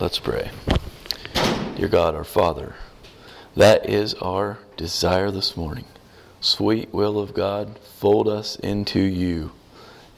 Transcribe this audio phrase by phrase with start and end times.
[0.00, 0.52] Let's pray.
[1.74, 2.76] Dear God, our Father,
[3.56, 5.86] that is our desire this morning.
[6.40, 9.50] Sweet will of God, fold us into you,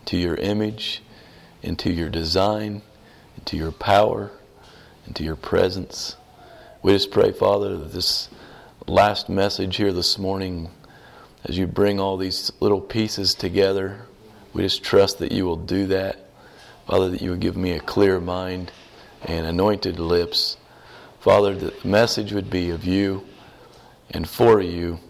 [0.05, 1.03] to your image,
[1.63, 2.83] into your design,
[3.39, 4.33] into your power,
[5.07, 6.15] into your presence.
[6.83, 8.29] We just pray, Father, that this
[8.87, 10.69] last message here this morning,
[11.47, 14.03] as you bring all these little pieces together,
[14.53, 16.19] we just trust that you will do that.
[16.87, 18.73] Father, that you would give me a clear mind
[19.25, 20.57] and anointed lips.
[21.21, 23.27] Father, the message would be of you
[24.11, 25.01] and for you.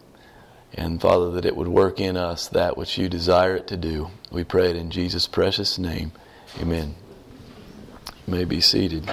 [0.74, 4.10] And Father, that it would work in us that which you desire it to do.
[4.30, 6.12] We pray it in Jesus' precious name.
[6.60, 6.94] Amen.
[8.26, 9.10] You may be seated.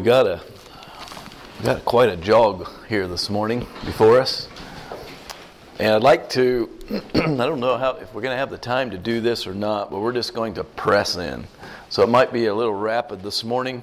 [0.00, 0.40] We've got a
[1.62, 4.48] got quite a jog here this morning before us,
[5.78, 6.70] and I'd like to.
[7.14, 9.52] I don't know how if we're going to have the time to do this or
[9.52, 11.46] not, but we're just going to press in.
[11.90, 13.82] So it might be a little rapid this morning,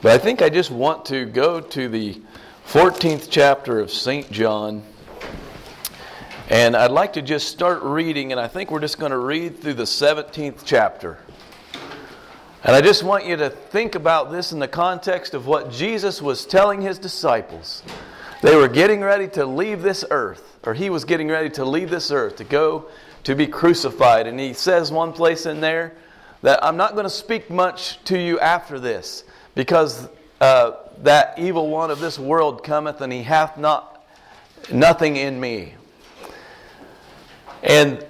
[0.00, 2.22] but I think I just want to go to the
[2.68, 4.30] 14th chapter of St.
[4.30, 4.84] John.
[6.50, 9.58] And I'd like to just start reading, and I think we're just going to read
[9.58, 11.18] through the 17th chapter.
[12.64, 16.22] And I just want you to think about this in the context of what Jesus
[16.22, 17.82] was telling his disciples.
[18.40, 21.90] They were getting ready to leave this earth, or he was getting ready to leave
[21.90, 22.86] this earth to go
[23.24, 24.28] to be crucified.
[24.28, 25.94] And he says one place in there
[26.42, 29.24] that I'm not going to speak much to you after this,
[29.56, 30.08] because
[30.40, 34.04] uh, that evil one of this world cometh, and he hath not
[34.70, 35.74] nothing in me.
[37.64, 38.06] And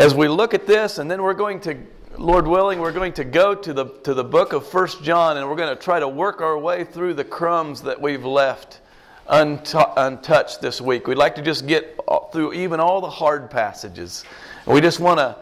[0.00, 1.76] as we look at this, and then we're going to
[2.18, 5.48] Lord willing, we're going to go to the, to the book of First John and
[5.48, 8.80] we're going to try to work our way through the crumbs that we've left
[9.28, 11.06] untouched this week.
[11.06, 11.96] We'd like to just get
[12.32, 14.24] through even all the hard passages.
[14.66, 15.36] We just want to,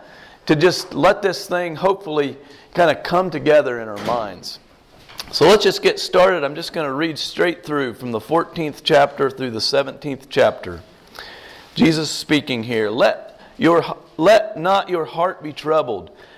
[0.47, 2.37] to just let this thing hopefully
[2.75, 4.59] kind of come together in our minds.
[5.33, 6.45] So let's just get started.
[6.45, 10.83] I'm just going to read straight through from the 14th chapter through the 17th chapter.
[11.75, 13.83] Jesus speaking here, let, your,
[14.19, 16.11] let not your heart be troubled.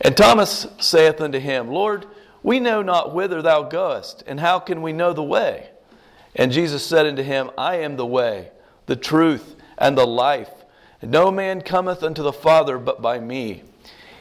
[0.00, 2.06] And Thomas saith unto him, Lord,
[2.42, 5.70] we know not whither thou goest, and how can we know the way?
[6.36, 8.50] And Jesus said unto him, I am the way,
[8.86, 10.50] the truth, and the life.
[11.02, 13.64] No man cometh unto the Father but by me.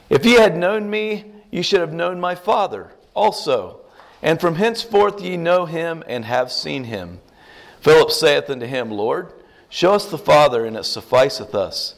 [0.10, 3.82] If ye had known me, ye should have known my Father also.
[4.22, 7.20] And from henceforth ye know him and have seen him.
[7.82, 9.32] Philip saith unto him, Lord,
[9.70, 11.96] show us the Father, and it sufficeth us.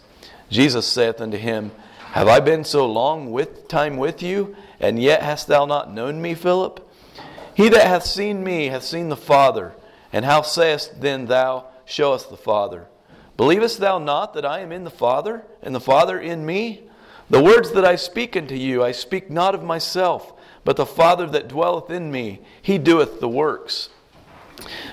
[0.50, 1.72] Jesus saith unto him,
[2.12, 6.22] have I been so long with time with you, and yet hast thou not known
[6.22, 6.86] me, Philip?
[7.53, 9.74] He that hath seen me hath seen the Father.
[10.12, 12.88] And how sayest then thou, Show us the Father?
[13.36, 16.84] Believest thou not that I am in the Father, and the Father in me?
[17.31, 20.34] The words that I speak unto you, I speak not of myself,
[20.64, 23.90] but the Father that dwelleth in me, he doeth the works.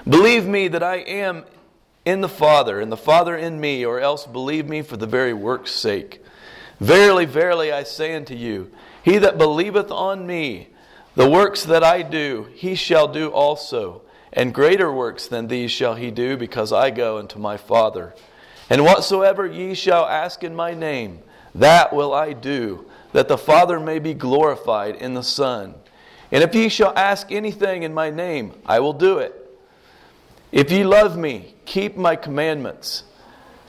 [0.09, 1.44] Believe me that I am
[2.06, 5.34] in the Father, and the Father in me, or else believe me for the very
[5.34, 6.22] work's sake.
[6.81, 8.70] Verily, verily, I say unto you,
[9.03, 10.69] he that believeth on me,
[11.14, 14.03] the works that I do, he shall do also.
[14.32, 18.15] And greater works than these shall he do, because I go unto my Father.
[18.69, 21.20] And whatsoever ye shall ask in my name,
[21.54, 25.75] that will I do, that the Father may be glorified in the Son.
[26.31, 29.34] And if ye shall ask anything in my name, I will do it.
[30.53, 33.04] If ye love me, keep my commandments.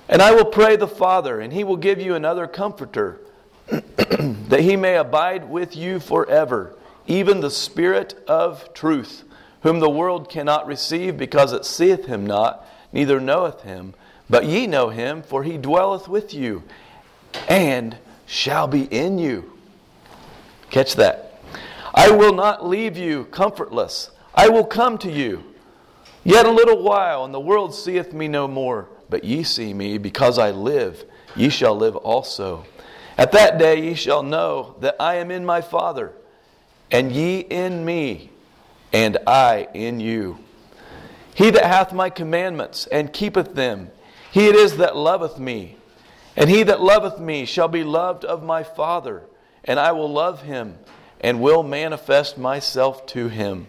[0.09, 3.19] And I will pray the Father, and he will give you another comforter,
[3.67, 6.75] that he may abide with you forever,
[7.07, 9.23] even the Spirit of truth,
[9.63, 13.93] whom the world cannot receive, because it seeth him not, neither knoweth him.
[14.29, 16.63] But ye know him, for he dwelleth with you,
[17.49, 19.53] and shall be in you.
[20.69, 21.41] Catch that.
[21.93, 24.11] I will not leave you comfortless.
[24.35, 25.43] I will come to you.
[26.23, 28.87] Yet a little while, and the world seeth me no more.
[29.09, 31.05] But ye see me, because I live,
[31.35, 32.65] ye shall live also.
[33.17, 36.13] At that day ye shall know that I am in my Father,
[36.91, 38.31] and ye in me,
[38.93, 40.39] and I in you.
[41.33, 43.91] He that hath my commandments and keepeth them,
[44.31, 45.77] he it is that loveth me.
[46.35, 49.23] And he that loveth me shall be loved of my Father,
[49.63, 50.77] and I will love him,
[51.19, 53.67] and will manifest myself to him.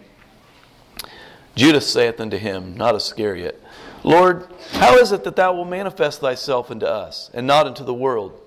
[1.55, 3.61] Judas saith unto him, not Iscariot,
[4.03, 7.93] Lord, how is it that thou wilt manifest thyself unto us, and not unto the
[7.93, 8.39] world?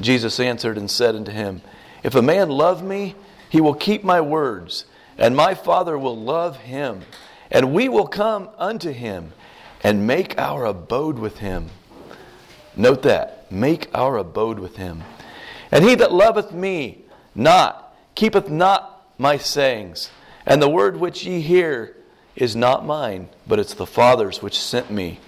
[0.00, 1.62] Jesus answered and said unto him,
[2.02, 3.14] If a man love me,
[3.48, 4.86] he will keep my words,
[5.18, 7.02] and my Father will love him
[7.54, 9.32] and we will come unto him
[9.82, 11.70] and make our abode with him.
[12.76, 13.50] Note that.
[13.50, 15.04] Make our abode with him.
[15.70, 17.04] And he that loveth me
[17.34, 20.10] not, keepeth not my sayings.
[20.44, 21.96] And the word which ye hear
[22.36, 25.20] is not mine, but it's the Father's which sent me.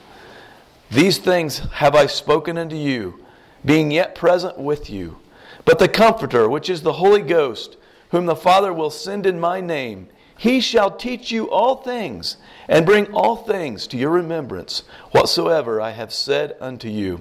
[0.90, 3.24] These things have I spoken unto you,
[3.64, 5.18] being yet present with you.
[5.64, 7.76] But the Comforter, which is the Holy Ghost,
[8.10, 10.08] whom the Father will send in my name,
[10.38, 12.36] he shall teach you all things,
[12.68, 17.20] and bring all things to your remembrance, whatsoever I have said unto you.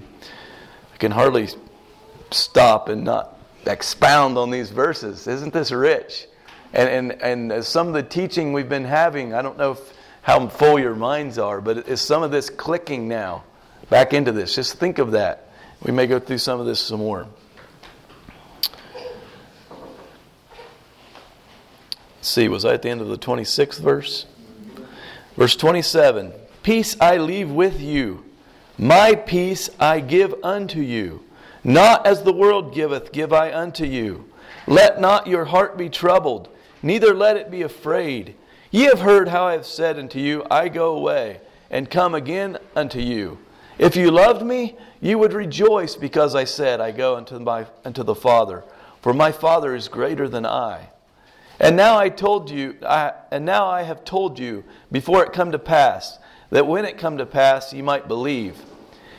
[0.94, 1.48] I can hardly
[2.30, 5.26] stop and not expound on these verses.
[5.26, 6.26] Isn't this rich?
[6.72, 9.92] And, and, and some of the teaching we've been having, I don't know if,
[10.22, 13.44] how full your minds are, but is some of this clicking now
[13.90, 14.54] back into this?
[14.54, 15.50] Just think of that.
[15.82, 17.26] We may go through some of this some more.
[22.26, 24.26] see, was I at the end of the 26th verse?
[25.36, 26.32] Verse 27
[26.62, 28.24] Peace I leave with you,
[28.76, 31.22] my peace I give unto you.
[31.64, 34.30] Not as the world giveth, give I unto you.
[34.66, 36.48] Let not your heart be troubled,
[36.86, 38.34] neither let it be afraid.
[38.70, 41.40] Ye have heard how I have said unto you, I go away,
[41.70, 43.38] and come again unto you.
[43.78, 48.02] If you loved me, you would rejoice because I said, I go unto, my, unto
[48.02, 48.64] the Father,
[49.02, 50.88] for my Father is greater than I.
[51.58, 55.52] And now I told you, I, and now I have told you before it come
[55.52, 56.18] to pass,
[56.50, 58.56] that when it come to pass ye might believe.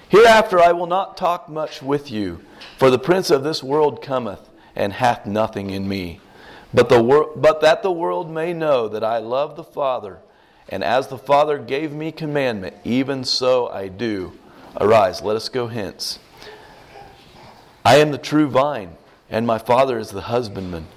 [0.10, 2.42] Hereafter I will not talk much with you,
[2.78, 6.22] for the prince of this world cometh, and hath nothing in me.
[6.74, 10.20] But, the wor- but that the world may know that I love the Father,
[10.70, 14.34] and as the Father gave me commandment, even so I do.
[14.80, 16.20] Arise, let us go hence.
[17.86, 18.98] I am the true vine,
[19.30, 20.88] and my Father is the husbandman.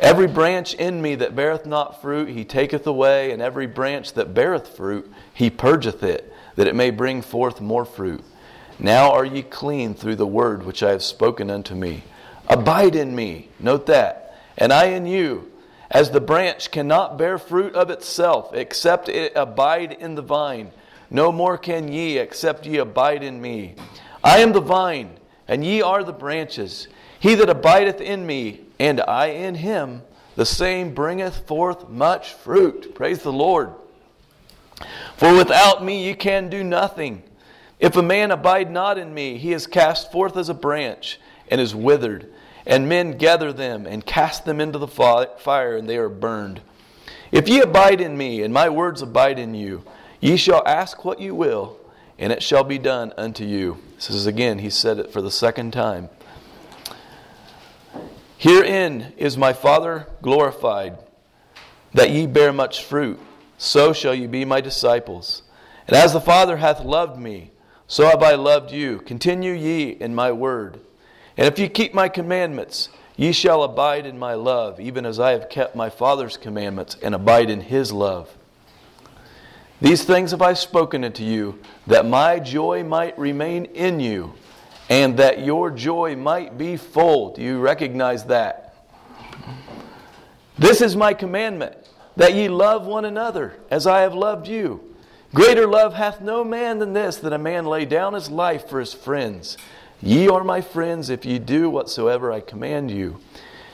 [0.00, 4.32] Every branch in me that beareth not fruit, he taketh away, and every branch that
[4.32, 8.24] beareth fruit, he purgeth it, that it may bring forth more fruit.
[8.78, 12.04] Now are ye clean through the word which I have spoken unto me.
[12.48, 14.27] Abide in me, note that,
[14.58, 15.50] and I in you.
[15.90, 20.70] As the branch cannot bear fruit of itself, except it abide in the vine,
[21.10, 23.74] no more can ye, except ye abide in me.
[24.22, 25.16] I am the vine,
[25.46, 26.88] and ye are the branches.
[27.18, 30.02] He that abideth in me, and I in him,
[30.36, 32.94] the same bringeth forth much fruit.
[32.94, 33.72] Praise the Lord.
[35.16, 37.22] For without me you can do nothing.
[37.80, 41.18] If a man abide not in me, he is cast forth as a branch
[41.50, 42.32] and is withered,
[42.68, 46.60] and men gather them and cast them into the fire, and they are burned.
[47.32, 49.82] If ye abide in me, and my words abide in you,
[50.20, 51.78] ye shall ask what you will,
[52.18, 53.78] and it shall be done unto you.
[53.96, 56.10] This is again, he said it for the second time.
[58.36, 60.98] Herein is my Father glorified,
[61.94, 63.18] that ye bear much fruit,
[63.56, 65.42] so shall ye be my disciples.
[65.86, 67.50] And as the Father hath loved me,
[67.86, 68.98] so have I loved you.
[69.00, 70.80] Continue ye in my word.
[71.38, 75.30] And if ye keep my commandments, ye shall abide in my love, even as I
[75.30, 78.36] have kept my Father's commandments and abide in his love.
[79.80, 84.34] These things have I spoken unto you, that my joy might remain in you
[84.90, 87.34] and that your joy might be full.
[87.34, 88.74] Do you recognize that?
[90.58, 91.76] This is my commandment,
[92.16, 94.82] that ye love one another as I have loved you.
[95.32, 98.80] Greater love hath no man than this, that a man lay down his life for
[98.80, 99.56] his friends.
[100.00, 103.18] Ye are my friends if ye do whatsoever I command you.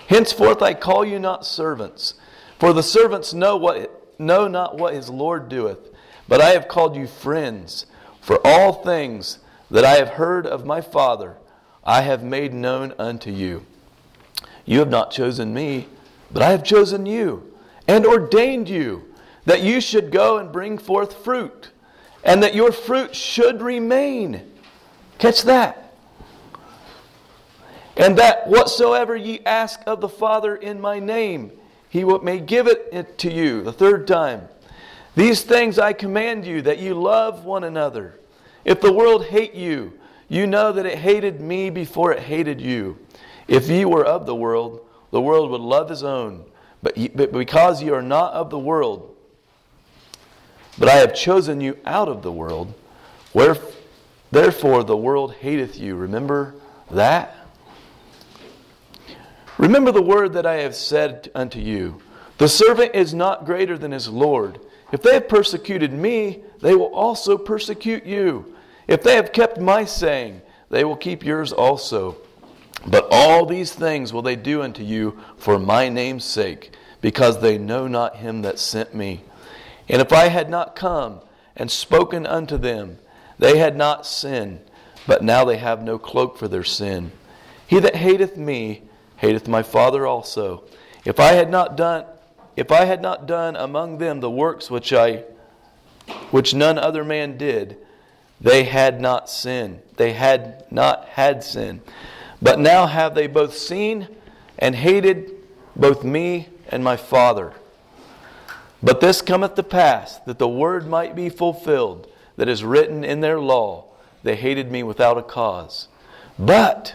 [0.09, 2.15] Henceforth I call you not servants,
[2.59, 5.91] for the servants know, what, know not what his Lord doeth,
[6.29, 7.87] but I have called you friends,
[8.21, 9.39] for all things
[9.71, 11.37] that I have heard of my Father,
[11.83, 13.67] I have made known unto you.
[14.65, 15.89] You have not chosen me,
[16.31, 17.53] but I have chosen you
[17.87, 19.05] and ordained you
[19.45, 21.71] that you should go and bring forth fruit,
[22.23, 24.51] and that your fruit should remain.
[25.19, 25.84] Catch that.
[27.97, 31.53] And that whatsoever ye ask of the Father in my name,
[31.89, 33.63] he may give it to you.
[33.63, 34.49] The third time.
[35.15, 38.19] These things I command you, that you love one another.
[38.65, 39.93] If the world hate you,
[40.29, 42.99] you know that it hated me before it hated you.
[43.47, 44.81] If ye were of the world,
[45.13, 46.45] the world would love his own.
[46.83, 49.15] But, but because ye are not of the world,
[50.79, 52.75] But I have chosen you out of the world.
[53.33, 53.57] Where,
[54.31, 55.95] therefore, the world hateth you.
[55.95, 56.55] Remember
[56.91, 57.37] that?
[59.59, 62.01] Remember the word that I have said unto you
[62.39, 64.61] The servant is not greater than his Lord.
[64.93, 68.55] If they have persecuted me, they will also persecute you.
[68.87, 72.17] If they have kept my saying, they will keep yours also.
[72.87, 77.57] But all these things will they do unto you for my name's sake, because they
[77.57, 79.23] know not him that sent me.
[79.89, 81.21] And if I had not come
[81.57, 82.99] and spoken unto them,
[83.39, 84.61] they had not sinned,
[85.07, 87.13] but now they have no cloak for their sin.
[87.67, 88.83] He that hateth me
[89.25, 90.65] hateth my Father also.
[91.07, 92.05] If I had not done
[92.57, 95.25] if I had not done among them the works which I
[96.31, 97.79] which none other man did,
[98.41, 99.81] they had not sinned.
[99.97, 101.81] They had not had sin.
[102.43, 104.07] But now have they both seen
[104.59, 105.33] and hated
[105.75, 107.55] both me and my Father.
[108.83, 113.21] But this cometh to pass, that the word might be fulfilled, that is written in
[113.21, 113.87] their law,
[114.23, 115.89] they hated me without a cause.
[116.39, 116.95] But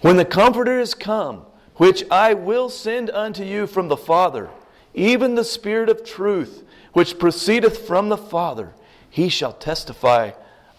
[0.00, 1.44] when the Comforter is come,
[1.78, 4.50] which I will send unto you from the Father,
[4.94, 8.74] even the Spirit of truth, which proceedeth from the Father,
[9.08, 10.32] he shall testify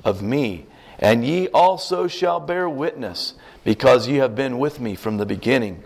[0.04, 0.66] of me.
[1.00, 5.84] And ye also shall bear witness, because ye have been with me from the beginning.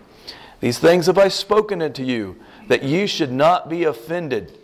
[0.60, 2.36] These things have I spoken unto you,
[2.68, 4.58] that ye should not be offended.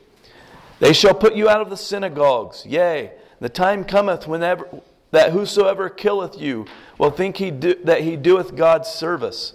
[0.81, 2.67] They shall put you out of the synagogues.
[2.67, 4.69] Yea, the time cometh whenever
[5.13, 6.67] that whosoever killeth you
[6.99, 9.55] will think he do, that he doeth God's service.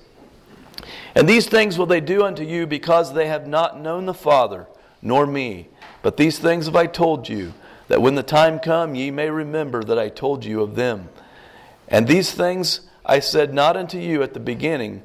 [1.16, 4.68] And these things will they do unto you because they have not known the Father,
[5.02, 5.70] nor me.
[6.02, 7.54] But these things have I told you,
[7.88, 11.10] that when the time come ye may remember that I told you of them.
[11.88, 15.04] And these things I said not unto you at the beginning,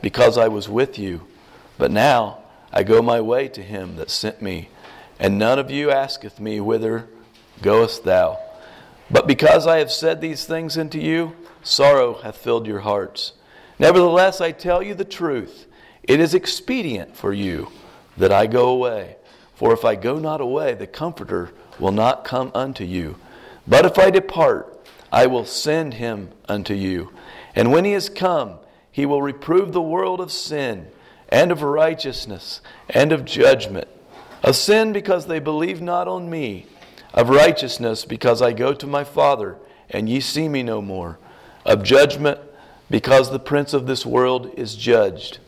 [0.00, 1.26] because I was with you.
[1.78, 2.38] But now
[2.72, 4.70] I go my way to him that sent me.
[5.18, 7.08] And none of you asketh me, Whither
[7.60, 8.38] goest thou?
[9.10, 13.32] But because I have said these things unto you, sorrow hath filled your hearts.
[13.82, 15.66] Nevertheless, I tell you the truth.
[16.04, 17.72] It is expedient for you
[18.16, 19.16] that I go away.
[19.56, 23.16] For if I go not away, the Comforter will not come unto you.
[23.66, 27.10] But if I depart, I will send him unto you.
[27.56, 28.60] And when he is come,
[28.92, 30.86] he will reprove the world of sin,
[31.28, 33.88] and of righteousness, and of judgment.
[34.44, 36.66] Of sin, because they believe not on me.
[37.12, 39.56] Of righteousness, because I go to my Father,
[39.90, 41.18] and ye see me no more.
[41.66, 42.38] Of judgment,
[42.92, 45.38] because the prince of this world is judged.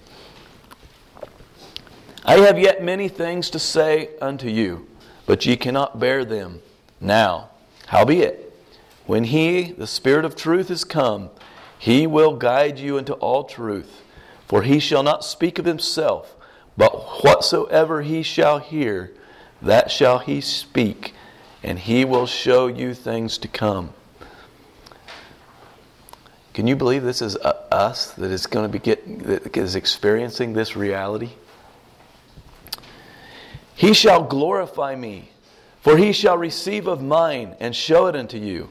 [2.24, 4.88] I have yet many things to say unto you,
[5.26, 6.62] but ye cannot bear them
[7.02, 7.50] now.
[7.88, 8.50] Howbeit,
[9.04, 11.28] when he, the Spirit of truth, is come,
[11.78, 14.00] he will guide you into all truth.
[14.48, 16.34] For he shall not speak of himself,
[16.78, 19.12] but whatsoever he shall hear,
[19.60, 21.12] that shall he speak,
[21.62, 23.92] and he will show you things to come.
[26.54, 29.75] Can you believe this is uh, us that is going to be get, that is
[29.75, 31.30] experiencing this reality?
[33.75, 35.30] He shall glorify me,
[35.80, 38.70] for he shall receive of mine and show it unto you.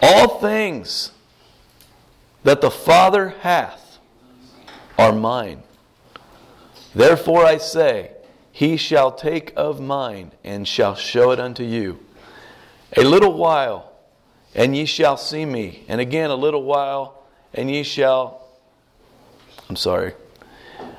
[0.00, 1.12] All things
[2.44, 3.98] that the Father hath
[4.98, 5.62] are mine.
[6.94, 8.12] Therefore I say,
[8.50, 12.00] He shall take of mine and shall show it unto you.
[12.96, 13.91] A little while
[14.54, 15.84] and ye shall see me.
[15.88, 18.46] And again, a little while, and ye shall,
[19.68, 20.14] I'm sorry,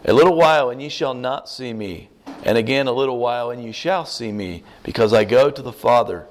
[0.05, 2.09] a little while, and ye shall not see me.
[2.43, 5.71] And again, a little while, and ye shall see me, because I go to the
[5.71, 6.27] Father.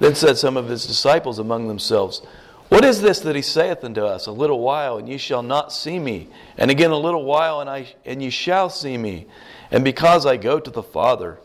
[0.00, 2.20] Then said some of his disciples among themselves,
[2.68, 4.26] What is this that he saith unto us?
[4.26, 6.28] A little while, and ye shall not see me.
[6.58, 9.26] And again, a little while, and, I, and ye shall see me.
[9.70, 11.38] And because I go to the Father.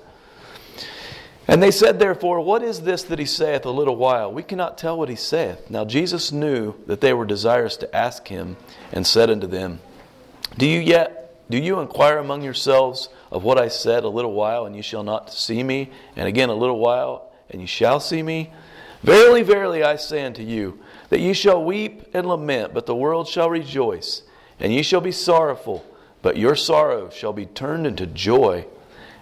[1.49, 4.31] And they said, therefore, What is this that he saith a little while?
[4.31, 5.67] We cannot tell what he saith.
[5.67, 8.55] Now Jesus knew that they were desirous to ask him,
[8.93, 9.79] and said unto them,
[10.57, 14.67] Do you yet do you inquire among yourselves of what I said a little while,
[14.67, 18.21] and you shall not see me, and again a little while, and you shall see
[18.21, 18.51] me?
[19.01, 20.79] Verily, verily, I say unto you,
[21.09, 24.21] that ye shall weep and lament, but the world shall rejoice,
[24.59, 25.83] and ye shall be sorrowful,
[26.21, 28.67] but your sorrow shall be turned into joy.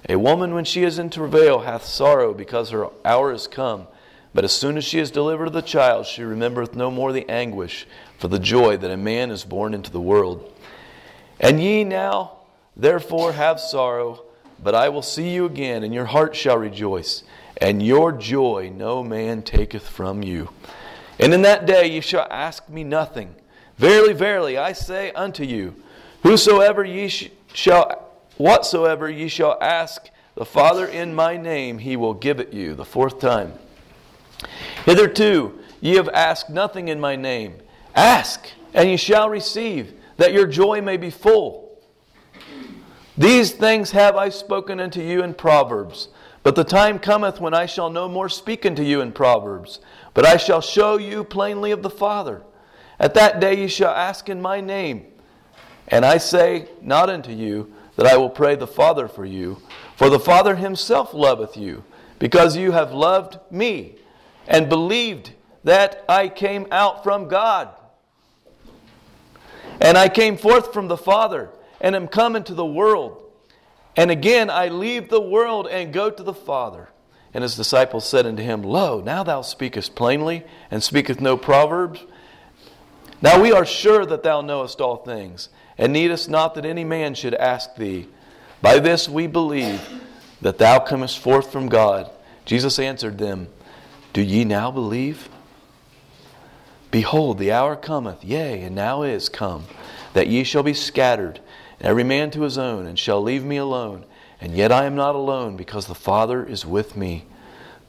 [0.09, 3.87] A woman, when she is in travail, hath sorrow because her hour is come.
[4.33, 7.29] But as soon as she is delivered of the child, she remembereth no more the
[7.29, 7.87] anguish
[8.17, 10.53] for the joy that a man is born into the world.
[11.39, 12.37] And ye now,
[12.75, 14.23] therefore, have sorrow,
[14.63, 17.23] but I will see you again, and your heart shall rejoice,
[17.57, 20.49] and your joy no man taketh from you.
[21.19, 23.35] And in that day ye shall ask me nothing.
[23.77, 25.75] Verily, verily, I say unto you,
[26.23, 28.06] whosoever ye sh- shall
[28.37, 32.75] Whatsoever ye shall ask the Father in my name, he will give it you.
[32.75, 33.53] The fourth time.
[34.85, 37.55] Hitherto ye have asked nothing in my name.
[37.95, 41.79] Ask, and ye shall receive, that your joy may be full.
[43.17, 46.09] These things have I spoken unto you in Proverbs.
[46.43, 49.79] But the time cometh when I shall no more speak unto you in Proverbs,
[50.13, 52.41] but I shall show you plainly of the Father.
[52.99, 55.07] At that day ye shall ask in my name.
[55.89, 59.61] And I say not unto you that I will pray the Father for you,
[59.97, 61.83] for the Father himself loveth you,
[62.19, 63.95] because you have loved me
[64.47, 65.31] and believed
[65.65, 67.69] that I came out from God.
[69.81, 71.49] And I came forth from the Father
[71.81, 73.23] and am come into the world.
[73.95, 76.89] And again I leave the world and go to the Father.
[77.33, 82.03] And his disciples said unto him, Lo, now thou speakest plainly, and speakest no proverbs.
[83.21, 87.13] Now we are sure that thou knowest all things, and needest not that any man
[87.13, 88.07] should ask thee.
[88.61, 89.81] By this we believe
[90.41, 92.09] that thou comest forth from God.
[92.45, 93.47] Jesus answered them,
[94.13, 95.29] Do ye now believe?
[96.89, 99.65] Behold, the hour cometh, yea, and now is come,
[100.13, 101.39] that ye shall be scattered,
[101.81, 104.05] every man to his own, and shall leave me alone.
[104.39, 107.25] And yet I am not alone, because the Father is with me.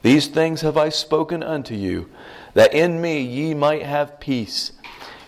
[0.02, 2.11] These things have I spoken unto you,
[2.54, 4.73] that in me ye might have peace.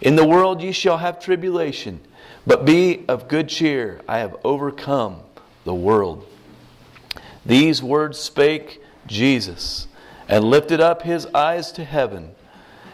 [0.01, 2.01] In the world ye shall have tribulation,
[2.47, 4.01] but be of good cheer.
[4.09, 5.21] I have overcome
[5.65, 6.27] the world.
[7.45, 9.89] These words spake Jesus,
[10.29, 12.31] and lifted up his eyes to heaven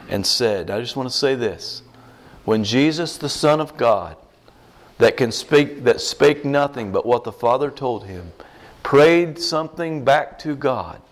[0.08, 1.82] and said, I just want to say this.
[2.44, 4.16] When Jesus, the Son of God,
[4.98, 8.32] that can speak that spake nothing but what the Father told him,
[8.82, 11.02] prayed something back to God,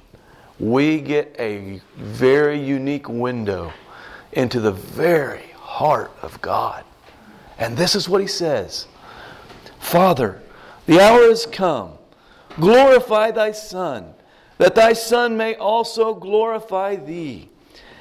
[0.58, 3.72] we get a very unique window
[4.32, 6.84] into the very heart of God.
[7.58, 8.86] And this is what he says
[9.78, 10.42] Father,
[10.86, 11.92] the hour is come.
[12.60, 14.14] Glorify thy Son,
[14.58, 17.48] that thy Son may also glorify thee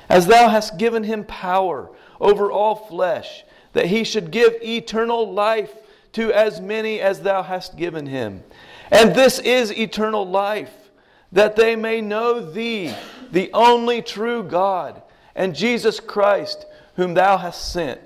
[0.10, 5.74] as thou hast given him power over all flesh, that he should give eternal life
[6.12, 8.44] to as many as thou hast given him.
[8.92, 10.72] And this is eternal life,
[11.32, 12.94] that they may know thee,
[13.32, 15.02] the only true God,
[15.36, 18.00] and Jesus Christ, whom thou hast sent.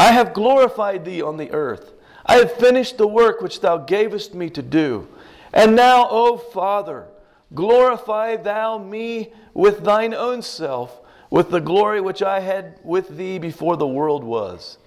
[0.00, 1.92] I have glorified thee on the earth.
[2.24, 5.06] I have finished the work which thou gavest me to do.
[5.52, 7.06] And now, O Father,
[7.54, 13.38] glorify thou me with thine own self with the glory which I had with thee
[13.38, 14.78] before the world was.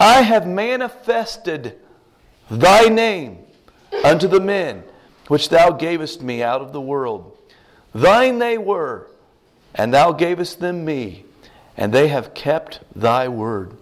[0.00, 1.78] I have manifested
[2.50, 3.40] thy name
[4.02, 4.82] unto the men
[5.26, 7.36] which thou gavest me out of the world.
[7.94, 9.10] Thine they were,
[9.74, 11.26] and thou gavest them me,
[11.76, 13.76] and they have kept thy word.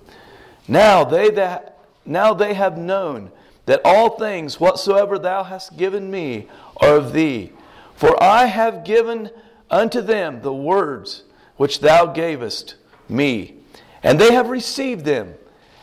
[0.69, 3.31] Now they that now they have known
[3.67, 7.53] that all things whatsoever thou hast given me are of thee.
[7.95, 9.31] For I have given
[9.71, 11.25] unto them the words
[11.57, 12.77] which thou gavest
[13.09, 13.55] me.
[14.03, 15.35] And they have received them,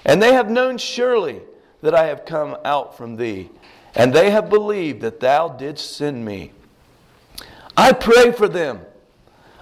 [0.06, 1.42] and they have known surely
[1.82, 3.50] that I have come out from thee,
[3.96, 6.54] and they have believed that thou didst send me.
[7.76, 8.82] I pray for them.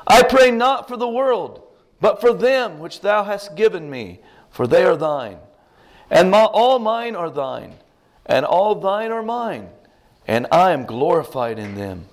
[0.05, 1.63] I pray not for the world,
[1.99, 4.19] but for them which thou hast given me,
[4.51, 5.37] for they are thine.
[6.09, 7.75] And my, all mine are thine,
[8.25, 9.69] and all thine are mine,
[10.27, 12.07] and I am glorified in them.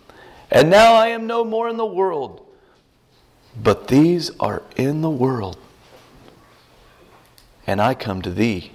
[0.50, 2.44] And now I am no more in the world
[3.62, 5.58] but these are in the world,
[7.66, 8.72] and I come to thee.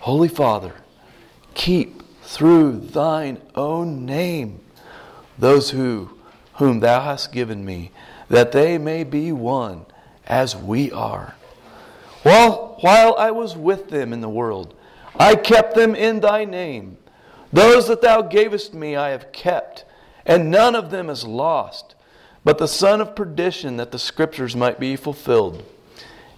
[0.00, 0.74] Holy Father,
[1.54, 4.60] keep through thine own name
[5.38, 6.10] those who
[6.54, 7.90] whom thou hast given me,
[8.28, 9.86] that they may be one
[10.26, 11.34] as we are.
[12.24, 14.74] Well, while I was with them in the world,
[15.16, 16.98] I kept them in thy name.
[17.52, 19.84] Those that thou gavest me I have kept,
[20.24, 21.94] and none of them is lost
[22.44, 25.62] but the son of perdition, that the scriptures might be fulfilled.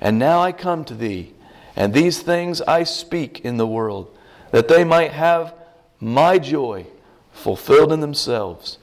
[0.00, 1.34] And now I come to thee,
[1.76, 4.16] and these things I speak in the world,
[4.50, 5.54] that they might have
[6.00, 6.86] my joy
[7.30, 8.78] fulfilled in themselves.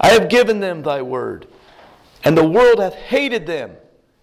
[0.00, 1.48] I have given them thy word,
[2.22, 3.72] and the world hath hated them.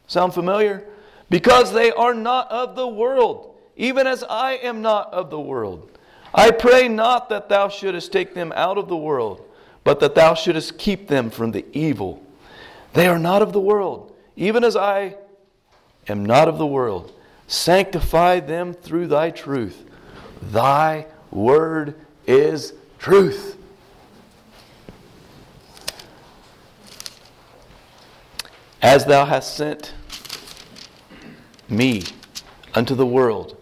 [0.07, 0.87] Sound familiar?
[1.29, 5.97] Because they are not of the world, even as I am not of the world.
[6.33, 9.43] I pray not that thou shouldest take them out of the world,
[9.83, 12.23] but that thou shouldest keep them from the evil.
[12.93, 15.15] They are not of the world, even as I
[16.07, 17.13] am not of the world.
[17.47, 19.85] Sanctify them through thy truth.
[20.41, 21.95] Thy word
[22.27, 23.57] is truth.
[28.81, 29.93] As thou hast sent
[31.69, 32.03] me
[32.73, 33.57] unto the world,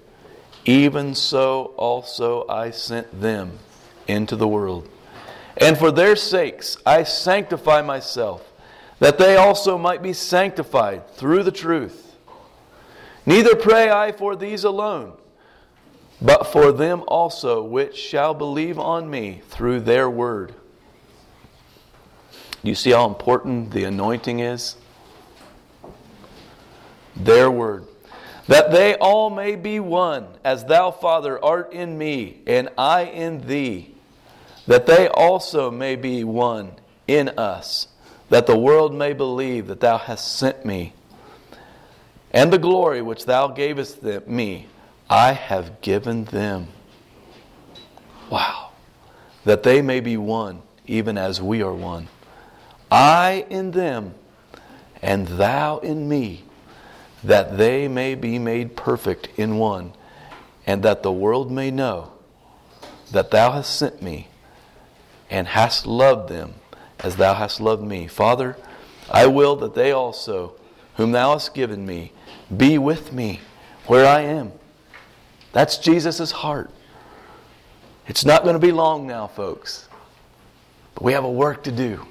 [0.65, 3.59] even so also I sent them
[4.07, 4.89] into the world.
[5.57, 8.51] And for their sakes I sanctify myself,
[8.99, 12.15] that they also might be sanctified through the truth.
[13.25, 15.13] Neither pray I for these alone,
[16.21, 20.53] but for them also which shall believe on me through their word.
[22.63, 24.77] You see how important the anointing is?
[27.15, 27.87] Their word.
[28.47, 33.47] That they all may be one, as thou, Father, art in me, and I in
[33.47, 33.93] thee
[34.67, 36.73] that they also may be one
[37.07, 37.87] in us,
[38.29, 40.93] that the world may believe that thou hast sent me.
[42.31, 44.67] And the glory which thou gavest them, me,
[45.09, 46.67] I have given them.
[48.29, 48.71] Wow.
[49.45, 52.09] That they may be one, even as we are one.
[52.91, 54.13] I in them,
[55.01, 56.43] and thou in me,
[57.23, 59.93] that they may be made perfect in one,
[60.65, 62.11] and that the world may know
[63.11, 64.27] that thou hast sent me
[65.29, 66.53] and hast loved them
[66.99, 68.07] as thou hast loved me.
[68.07, 68.57] Father,
[69.09, 70.53] I will that they also,
[70.95, 72.11] whom thou hast given me,
[72.55, 73.39] be with me
[73.85, 74.51] where I am.
[75.53, 76.69] That's Jesus' heart.
[78.07, 79.87] It's not going to be long now, folks,
[80.93, 82.05] but we have a work to do.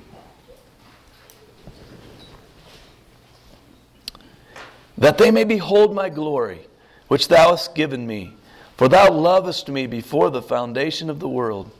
[4.98, 6.66] That they may behold my glory,
[7.08, 8.34] which thou hast given me,
[8.76, 11.70] for thou lovest me before the foundation of the world.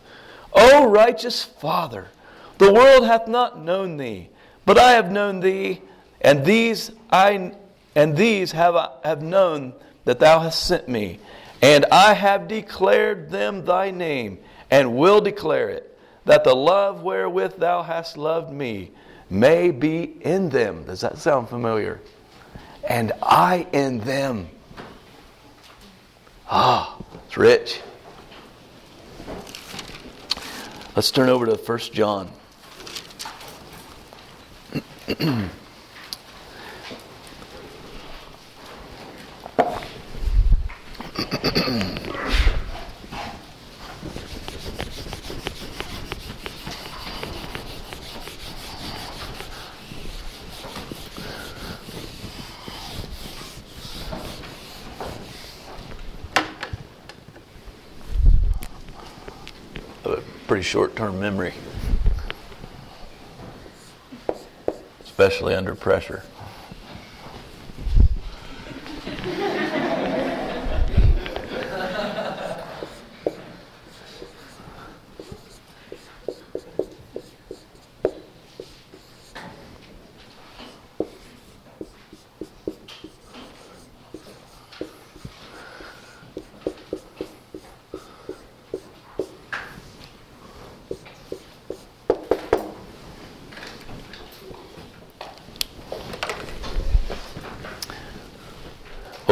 [0.52, 2.09] O righteous Father,
[2.59, 4.29] the world hath not known thee,
[4.64, 5.83] but I have known thee,
[6.20, 7.52] and these I
[7.94, 9.74] and these have I have known
[10.05, 11.18] that thou hast sent me,
[11.62, 14.38] and I have declared them thy name,
[14.70, 18.90] and will declare it, that the love wherewith thou hast loved me
[19.29, 20.85] may be in them.
[20.85, 22.00] Does that sound familiar?
[22.87, 24.49] And I in them.
[26.49, 26.96] Ah,
[27.27, 27.81] it's rich.
[30.94, 32.31] Let's turn over to 1 John.
[60.47, 61.55] pretty short term memory,
[65.05, 66.23] especially under pressure.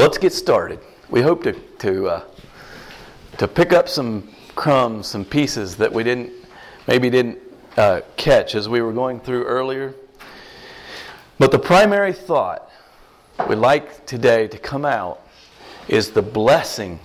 [0.05, 0.79] Let's get started.
[1.09, 2.25] We hope to to uh,
[3.39, 6.31] to pick up some crumbs, some pieces that we didn't
[6.87, 7.39] maybe didn't
[7.79, 9.95] uh, catch as we were going through earlier.
[11.39, 12.71] But the primary thought
[13.49, 15.23] we'd like today to come out
[15.89, 17.01] is the blessing,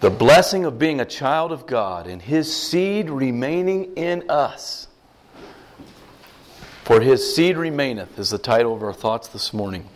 [0.00, 4.88] the blessing of being a child of God and His seed remaining in us.
[6.84, 9.86] For His seed remaineth is the title of our thoughts this morning.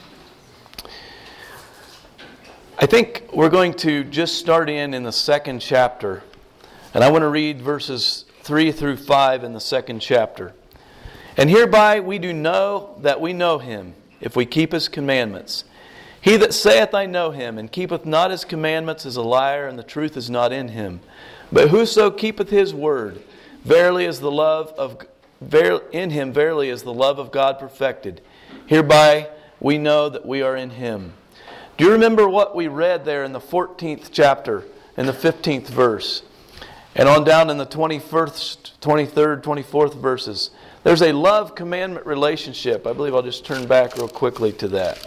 [2.78, 6.22] I think we're going to just start in in the second chapter,
[6.92, 10.52] and I want to read verses 3 through 5 in the second chapter.
[11.38, 15.64] And hereby we do know that we know him, if we keep his commandments.
[16.20, 19.78] He that saith, I know him, and keepeth not his commandments, is a liar, and
[19.78, 21.00] the truth is not in him.
[21.50, 23.22] But whoso keepeth his word,
[23.64, 24.98] verily is the love of
[25.92, 28.20] in him verily is the love of God perfected.
[28.66, 31.14] Hereby we know that we are in him.
[31.76, 34.64] Do you remember what we read there in the 14th chapter,
[34.96, 36.22] in the 15th verse?
[36.94, 40.50] And on down in the 21st, 23rd, 24th verses.
[40.84, 42.86] There's a love commandment relationship.
[42.86, 45.04] I believe I'll just turn back real quickly to that.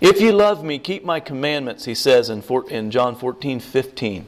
[0.00, 4.26] If you love me, keep my commandments, he says in, John 14, 15.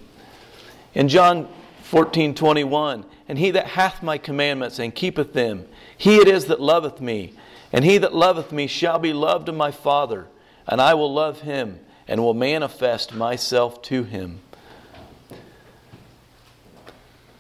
[0.95, 1.49] In John
[1.83, 6.61] 14, 21, and he that hath my commandments and keepeth them, he it is that
[6.61, 7.35] loveth me.
[7.73, 10.27] And he that loveth me shall be loved of my Father,
[10.67, 14.41] and I will love him, and will manifest myself to him.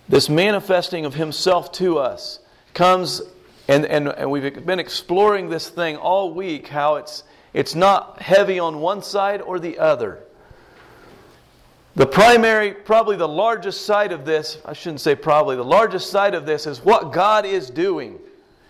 [0.08, 2.40] This manifesting of himself to us
[2.74, 3.22] comes,
[3.68, 8.58] and, and, and we've been exploring this thing all week how it's, it's not heavy
[8.58, 10.20] on one side or the other.
[11.96, 16.34] The primary, probably the largest side of this, I shouldn't say probably, the largest side
[16.34, 18.18] of this is what God is doing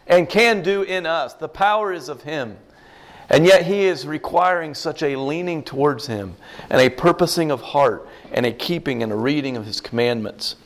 [0.07, 1.33] and can do in us.
[1.33, 2.59] The power is of Him.
[3.31, 6.37] And yet He is requiring such a leaning towards Him
[6.69, 10.57] and a purposing of heart and a keeping and a reading of His commandments.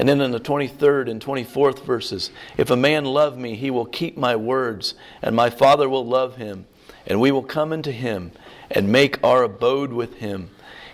[0.00, 3.84] And then in the 23rd and 24th verses, if a man love me, he will
[3.84, 6.64] keep my words, and my Father will love him,
[7.06, 8.32] and we will come into him
[8.70, 10.48] and make our abode with him.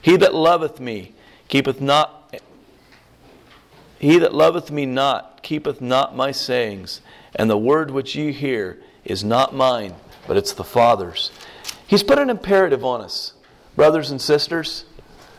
[0.06, 1.14] He that loveth me
[1.48, 2.32] keepeth not
[3.98, 7.00] he that loveth me not keepeth not my sayings,
[7.34, 9.96] and the word which ye hear is not mine,
[10.28, 11.32] but it's the Father's.
[11.88, 13.32] He's put an imperative on us,
[13.74, 14.84] brothers and sisters.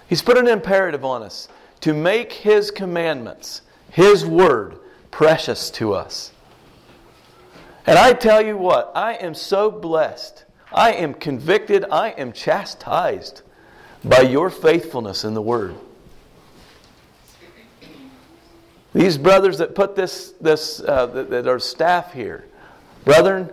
[0.10, 1.48] He's put an imperative on us
[1.80, 4.80] to make His commandments, His word,
[5.12, 6.34] precious to us.
[7.86, 10.44] And I tell you what, I am so blessed.
[10.74, 11.86] I am convicted.
[11.90, 13.44] I am chastised
[14.04, 15.76] by your faithfulness in the word.
[18.94, 22.46] These brothers that put this, this uh, that, that are staff here,
[23.06, 23.52] brethren,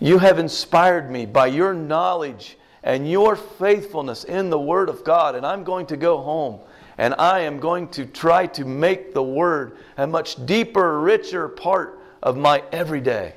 [0.00, 5.34] you have inspired me by your knowledge and your faithfulness in the Word of God.
[5.34, 6.60] And I'm going to go home
[6.98, 12.00] and I am going to try to make the Word a much deeper, richer part
[12.22, 13.34] of my everyday.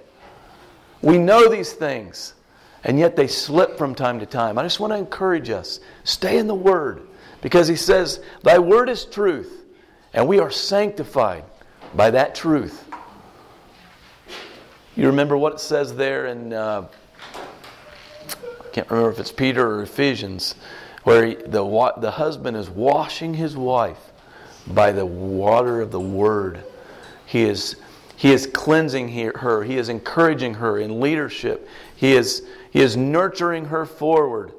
[1.02, 2.34] We know these things,
[2.84, 4.58] and yet they slip from time to time.
[4.58, 7.08] I just want to encourage us stay in the Word
[7.42, 9.56] because He says, Thy Word is truth.
[10.14, 11.44] And we are sanctified
[11.94, 12.86] by that truth.
[14.96, 16.88] You remember what it says there in, uh,
[17.34, 20.56] I can't remember if it's Peter or Ephesians,
[21.04, 24.12] where he, the, the husband is washing his wife
[24.68, 26.64] by the water of the word.
[27.26, 27.78] He is,
[28.16, 31.68] he is cleansing her, he is encouraging her in leadership,
[32.00, 34.54] he is, he is nurturing her forward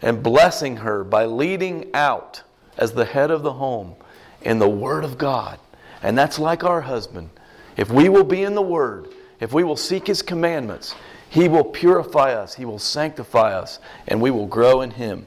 [0.00, 2.42] and blessing her by leading out
[2.78, 3.94] as the head of the home
[4.40, 5.58] in the Word of God.
[6.02, 7.28] And that's like our husband.
[7.76, 10.94] If we will be in the Word, if we will seek His commandments,
[11.28, 15.26] He will purify us, He will sanctify us, and we will grow in Him.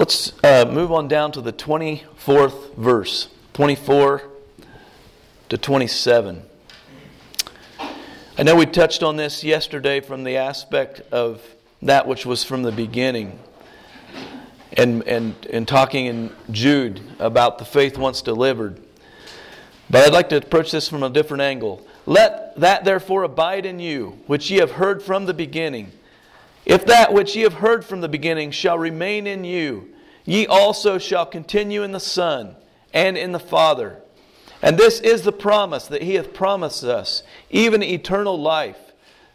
[0.00, 4.22] Let's uh, move on down to the 24th verse, 24
[5.48, 6.42] to 27.
[8.38, 11.42] I know we touched on this yesterday from the aspect of
[11.82, 13.38] that which was from the beginning
[14.72, 18.80] and, and, and talking in Jude about the faith once delivered.
[19.90, 21.86] But I'd like to approach this from a different angle.
[22.06, 25.92] Let that therefore abide in you, which ye have heard from the beginning.
[26.64, 29.90] If that which ye have heard from the beginning shall remain in you,
[30.24, 32.56] ye also shall continue in the Son
[32.94, 34.01] and in the Father.
[34.62, 38.78] And this is the promise that he hath promised us, even eternal life.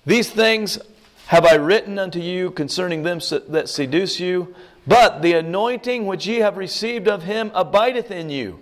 [0.05, 0.79] These things
[1.27, 4.55] have I written unto you concerning them that seduce you,
[4.87, 8.61] but the anointing which ye have received of him abideth in you.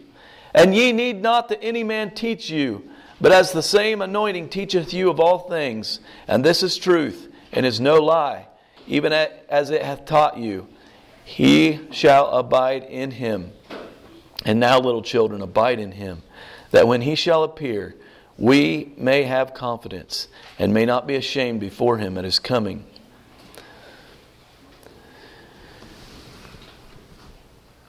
[0.56, 2.90] And ye need not that any man teach you,
[3.22, 6.00] but as the same anointing teacheth you of all things.
[6.28, 8.48] And this is truth, and is no lie,
[8.88, 10.68] even as it hath taught you.
[11.24, 13.52] He shall abide in him.
[14.46, 16.24] And now, little children, abide in him,
[16.76, 17.96] that when he shall appear,
[18.38, 20.28] we may have confidence
[20.60, 22.86] and may not be ashamed before him at his coming.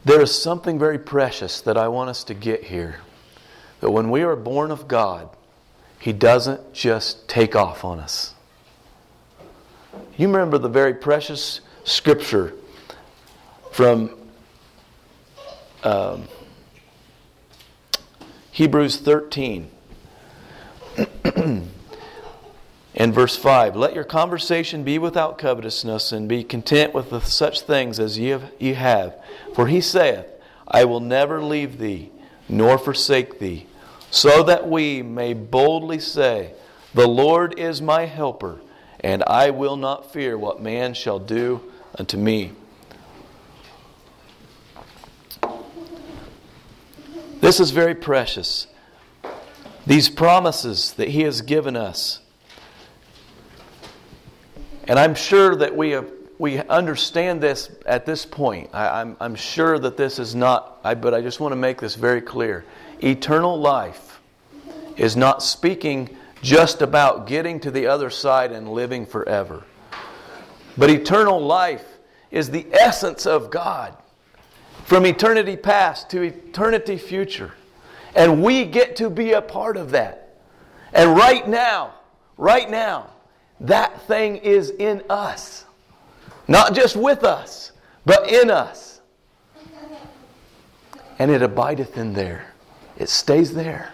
[0.05, 3.01] There is something very precious that I want us to get here.
[3.81, 5.31] That when we are born of God,
[5.99, 8.37] He doesn't just take off on us.
[10.17, 12.55] You remember the very precious scripture
[13.73, 14.17] from
[15.83, 16.29] um,
[18.57, 19.69] Hebrews 13.
[21.35, 21.69] and
[22.95, 28.19] verse 5, let your conversation be without covetousness, and be content with such things as
[28.19, 29.15] ye have, ye have.
[29.55, 30.25] For he saith,
[30.67, 32.11] I will never leave thee,
[32.49, 33.67] nor forsake thee,
[34.11, 36.55] so that we may boldly say,
[36.95, 38.63] The Lord is my helper,
[39.01, 41.61] and I will not fear what man shall do
[41.99, 42.53] unto me.
[47.47, 48.67] This is very precious.
[49.87, 52.19] These promises that he has given us
[54.89, 58.71] and I'm sure that we have we understand this at this point.
[58.73, 61.57] I, am I'm, I'm sure that this is not, I, but I just want to
[61.57, 62.65] make this very clear.
[63.01, 64.21] Eternal life
[64.97, 69.63] is not speaking just about getting to the other side and living forever.
[70.77, 71.87] But eternal life
[72.33, 73.97] is the essence of God
[74.87, 77.53] from eternity past to eternity future.
[78.15, 80.37] And we get to be a part of that.
[80.93, 81.95] And right now,
[82.39, 83.11] right now,
[83.61, 85.65] that thing is in us.
[86.47, 87.73] Not just with us,
[88.05, 89.01] but in us.
[91.19, 92.55] And it abideth in there,
[92.97, 93.93] it stays there.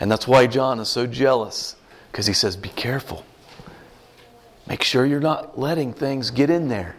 [0.00, 1.76] And that's why John is so jealous,
[2.10, 3.24] because he says, Be careful.
[4.66, 6.96] Make sure you're not letting things get in there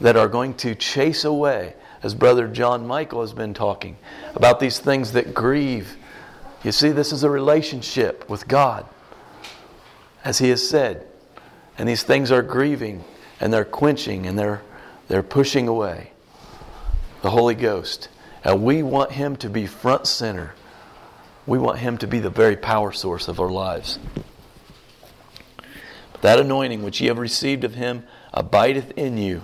[0.00, 3.96] that are going to chase away, as Brother John Michael has been talking
[4.34, 5.96] about these things that grieve.
[6.62, 8.86] You see, this is a relationship with God,
[10.24, 11.06] as he has said.
[11.78, 13.04] And these things are grieving
[13.40, 14.62] and they're quenching and they're,
[15.08, 16.10] they're pushing away
[17.22, 18.08] the Holy Ghost.
[18.44, 20.54] And we want him to be front center.
[21.46, 23.98] We want him to be the very power source of our lives.
[26.22, 29.42] That anointing which ye have received of him abideth in you.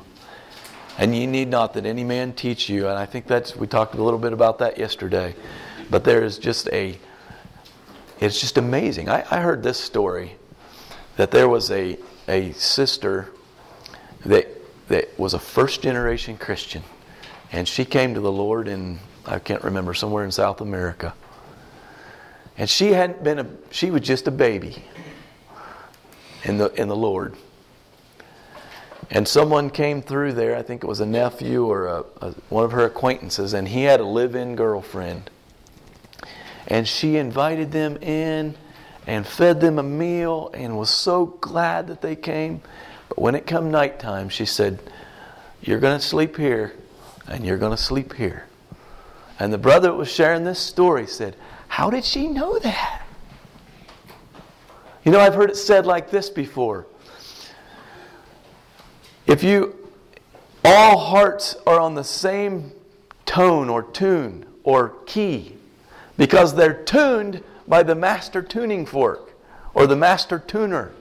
[0.99, 2.89] And ye need not that any man teach you.
[2.89, 5.35] And I think that's, we talked a little bit about that yesterday.
[5.91, 6.99] But there is just a,
[8.21, 9.09] it's just amazing.
[9.09, 10.37] I, I heard this story
[11.17, 13.31] that there was a, a sister
[14.25, 14.49] that,
[14.89, 16.83] that was a first generation Christian.
[17.51, 21.15] And she came to the Lord in, I can't remember, somewhere in South America.
[22.57, 24.85] And she hadn't been a, she was just a baby
[26.45, 27.37] in the, in the Lord.
[29.11, 32.65] And someone came through there, I think it was a nephew or a, a, one
[32.65, 35.29] of her acquaintances, and he had a live in girlfriend.
[36.67, 38.55] And she invited them in
[39.07, 42.63] and fed them a meal and was so glad that they came.
[43.09, 44.79] But when it come nighttime, she said,
[45.61, 46.73] You're going to sleep here
[47.29, 48.47] and you're going to sleep here.
[49.39, 51.37] And the brother that was sharing this story said,
[51.69, 53.02] How did she know that?
[55.05, 56.87] You know, I've heard it said like this before.
[59.27, 59.77] If you,
[60.65, 62.73] all hearts are on the same
[63.27, 65.57] tone or tune or key,
[66.17, 69.33] because they're tuned by the master tuning fork
[69.75, 70.93] or the master tuner.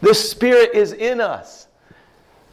[0.00, 1.66] This spirit is in us.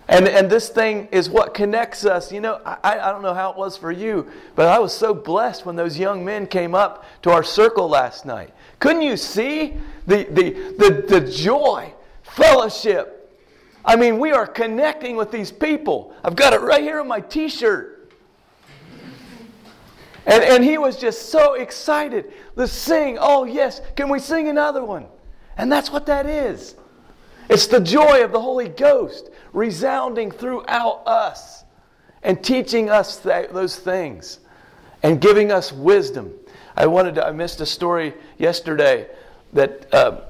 [0.08, 2.34] And, and this thing is what connects us.
[2.34, 5.14] You know, I, I don't know how it was for you, but I was so
[5.14, 8.54] blessed when those young men came up to our circle last night.
[8.82, 9.76] Couldn't you see
[10.08, 13.32] the, the, the, the joy, fellowship?
[13.86, 16.14] I mean, we are connecting with these people.
[16.24, 18.12] I've got it right here on my t shirt.
[20.26, 22.34] And, and he was just so excited.
[22.56, 23.18] Let's sing.
[23.22, 23.82] Oh, yes.
[23.96, 25.06] Can we sing another one?
[25.58, 26.74] And that's what that is.
[27.50, 31.66] It's the joy of the Holy Ghost resounding throughout us
[32.24, 34.40] and teaching us those things
[35.04, 36.34] and giving us wisdom.
[36.82, 39.08] I wanted to, I missed a story yesterday
[39.54, 40.22] that uh,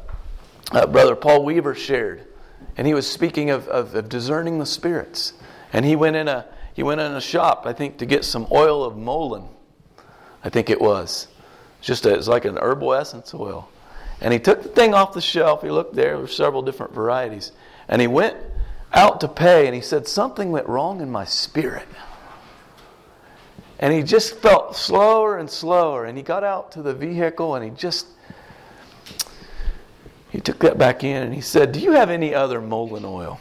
[0.74, 2.28] uh, Brother Paul Weaver shared.
[2.76, 5.32] And he was speaking of, of, of discerning the spirits.
[5.72, 8.48] And he went in a he went in a shop, I think, to get some
[8.52, 9.48] oil of mullein
[10.44, 11.30] I think it was.
[11.80, 13.70] Just a, it's like an herbal essence oil.
[14.20, 15.62] And he took the thing off the shelf.
[15.62, 16.12] He looked there.
[16.12, 17.54] There were several different varieties.
[17.88, 18.36] And he went
[18.92, 21.88] out to pay, and he said, Something went wrong in my spirit.
[23.82, 26.06] And he just felt slower and slower.
[26.06, 28.08] And he got out to the vehicle and he just
[30.32, 33.40] he took that back in and he said, Do you have any other mullein oil?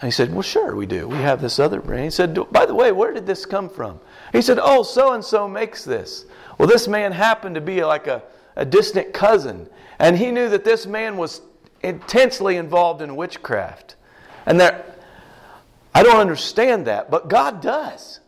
[0.00, 1.08] And he said, Well, sure, we do.
[1.08, 2.04] We have this other brand.
[2.04, 3.98] He said, By the way, where did this come from?
[4.30, 6.26] He said, Oh, so and so makes this.
[6.58, 8.22] Well, this man happened to be like a,
[8.54, 9.68] a distant cousin,
[9.98, 11.40] and he knew that this man was
[11.82, 13.96] intensely involved in witchcraft.
[14.46, 15.00] And that
[15.92, 18.20] I don't understand that, but God does.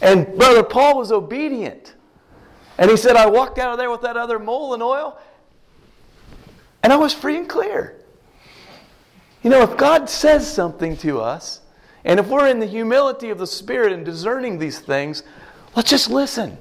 [0.00, 1.94] And Brother Paul was obedient.
[2.78, 5.18] And he said, I walked out of there with that other mullein oil,
[6.82, 7.96] and I was free and clear.
[9.42, 11.60] You know, if God says something to us,
[12.04, 15.22] and if we're in the humility of the Spirit and discerning these things,
[15.74, 16.58] let's just listen.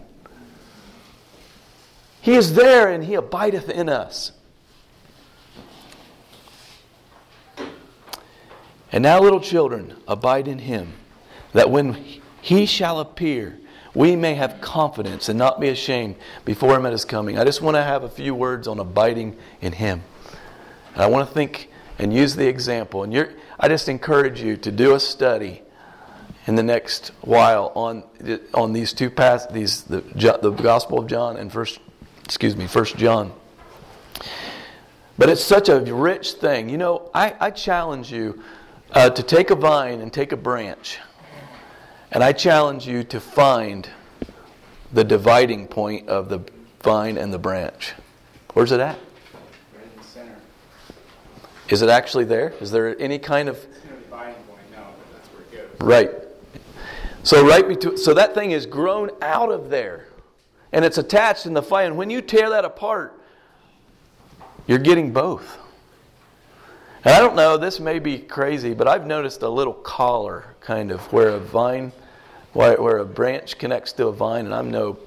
[2.22, 4.32] He is there and He abideth in us.
[8.92, 10.94] And now, little children, abide in Him,
[11.54, 13.58] that when He shall appear,
[13.96, 17.40] we may have confidence and not be ashamed before Him at His coming.
[17.40, 20.04] I just want to have a few words on abiding in Him.
[20.94, 23.02] And I want to think and use the example.
[23.02, 25.64] And you're, I just encourage you to do a study
[26.46, 28.04] in the next while on
[28.54, 31.80] on these two paths, these the, the Gospel of John and first,
[32.26, 33.34] excuse me, First John.
[35.18, 36.70] But it's such a rich thing.
[36.70, 38.44] You know, I, I challenge you
[38.92, 41.00] uh, to take a vine and take a branch,
[42.12, 43.90] and I challenge you to find
[44.94, 46.40] the dividing point of the
[46.82, 47.94] vine and the branch.
[48.54, 48.98] Where's it at?
[50.02, 50.36] Center.
[51.70, 52.54] Is it actually there?
[52.62, 53.66] Is there any kind of
[55.86, 56.12] Right.
[57.22, 60.08] So right between, so that thing is grown out of there,
[60.72, 61.86] and it's attached in the fire.
[61.86, 63.20] And when you tear that apart,
[64.66, 65.60] you're getting both.
[67.06, 70.92] And I don't know, this may be crazy, but I've noticed a little collar kind
[70.92, 71.92] of where a vine,
[72.54, 74.98] where, a branch connects to a vine, and I'm no.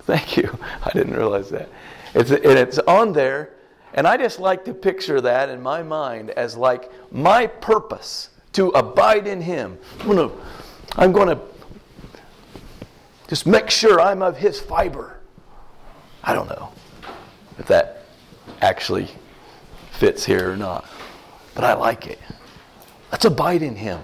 [0.00, 0.58] Thank you.
[0.82, 1.68] I didn't realize that.
[2.14, 3.50] It's, and it's on there,
[3.92, 8.68] and I just like to picture that in my mind as like my purpose to
[8.70, 9.76] abide in Him.
[10.00, 10.36] I'm going to,
[10.96, 11.40] I'm going to
[13.28, 15.18] just make sure I'm of His fiber.
[16.24, 16.72] I don't know
[17.58, 18.06] if that
[18.62, 19.10] actually
[19.96, 20.84] fits here or not,
[21.54, 22.18] but I like it.
[23.10, 24.00] Let's abide in Him.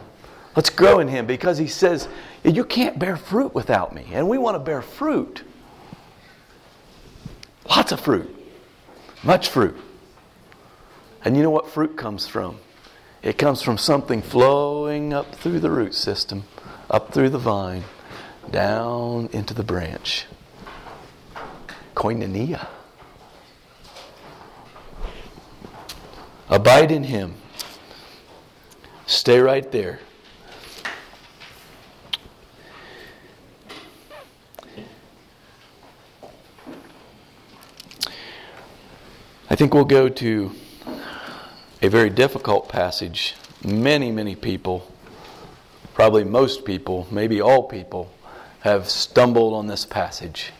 [0.57, 2.09] Let's grow in Him because He says,
[2.45, 4.07] You can't bear fruit without me.
[4.13, 5.43] And we want to bear fruit.
[7.69, 8.35] Lots of fruit.
[9.23, 9.77] Much fruit.
[11.25, 12.59] And you know what fruit comes from?
[13.23, 16.43] It comes from something flowing up through the root system,
[16.91, 17.85] up through the vine,
[18.51, 20.27] down into the branch.
[21.95, 22.67] Koinonia.
[26.49, 27.35] Abide in Him.
[29.07, 30.01] Stay right there.
[39.51, 40.51] I think we'll go to
[41.83, 43.35] a very difficult passage.
[43.63, 44.91] Many, many people,
[45.93, 48.11] probably most people, maybe all people,
[48.61, 50.53] have stumbled on this passage.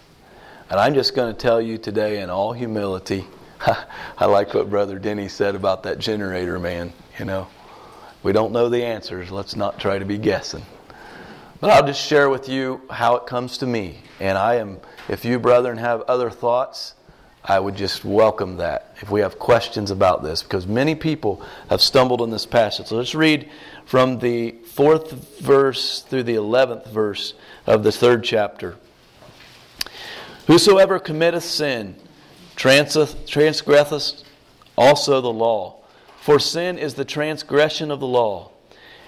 [0.69, 3.25] And I'm just going to tell you today, in all humility,
[4.19, 6.93] I like what Brother Denny said about that generator man.
[7.19, 7.49] You know,
[8.23, 9.31] we don't know the answers.
[9.31, 10.65] Let's not try to be guessing.
[11.61, 13.99] But I'll just share with you how it comes to me.
[14.19, 16.95] And I am, if you, brethren, have other thoughts,
[17.45, 21.41] I would just welcome that if we have questions about this, because many people
[21.71, 22.87] have stumbled in this passage.
[22.87, 23.49] So let's read
[23.85, 27.35] from the fourth verse through the eleventh verse
[27.67, 28.77] of the third chapter.
[30.49, 31.95] Whosoever committeth sin
[32.63, 34.23] transgresseth
[34.77, 35.77] also the law,
[36.21, 38.51] for sin is the transgression of the law.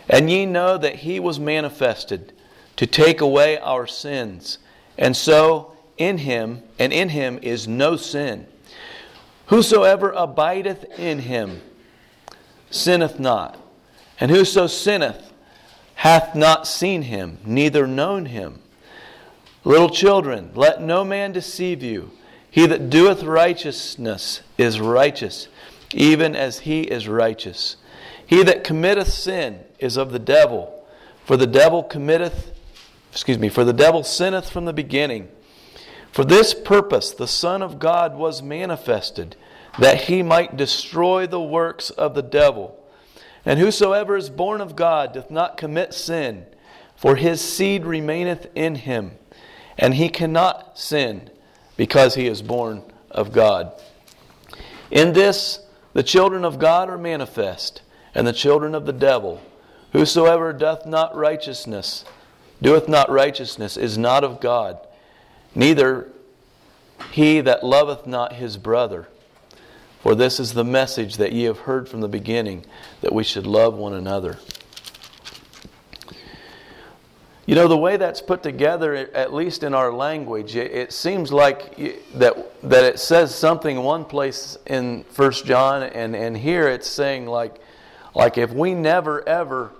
[0.08, 2.32] And ye know that he was manifested
[2.76, 4.58] to take away our sins,
[4.98, 8.46] and so in him, and in him is no sin.
[9.46, 11.62] Whosoever abideth in him
[12.70, 13.58] sinneth not.
[14.18, 15.32] And whoso sinneth
[15.94, 18.60] hath not seen him, neither known him.
[19.64, 22.10] Little children, let no man deceive you.
[22.54, 25.48] He that doeth righteousness is righteous,
[25.92, 27.74] even as he is righteous.
[28.24, 30.86] He that committeth sin is of the devil,
[31.24, 32.52] for the devil committeth,
[33.10, 35.30] excuse me, for the devil sinneth from the beginning.
[36.12, 39.34] For this purpose the Son of God was manifested,
[39.80, 42.80] that he might destroy the works of the devil.
[43.44, 46.46] And whosoever is born of God doth not commit sin,
[46.94, 49.18] for his seed remaineth in him,
[49.76, 51.30] and he cannot sin,
[51.76, 53.72] because he is born of God.
[54.90, 55.60] In this
[55.92, 57.82] the children of God are manifest,
[58.14, 59.40] and the children of the devil.
[59.92, 62.04] Whosoever doth not righteousness,
[62.60, 64.78] doeth not righteousness, is not of God
[65.54, 66.10] Neither
[67.12, 69.08] he that loveth not his brother.
[70.00, 72.66] For this is the message that ye have heard from the beginning,
[73.00, 74.38] that we should love one another.
[77.46, 81.76] You know, the way that's put together, at least in our language, it, seems like
[82.14, 87.26] that, that it says something one place in First John, and, and here it's saying,
[87.26, 87.56] like,
[88.14, 89.72] like if we never ever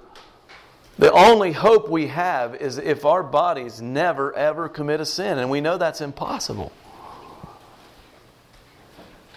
[0.96, 5.50] the only hope we have is if our bodies never ever commit a sin, and
[5.50, 6.70] we know that's impossible.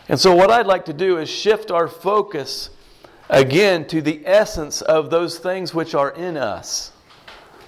[0.08, 2.70] And so, what I'd like to do is shift our focus
[3.28, 6.92] again to the essence of those things which are in us.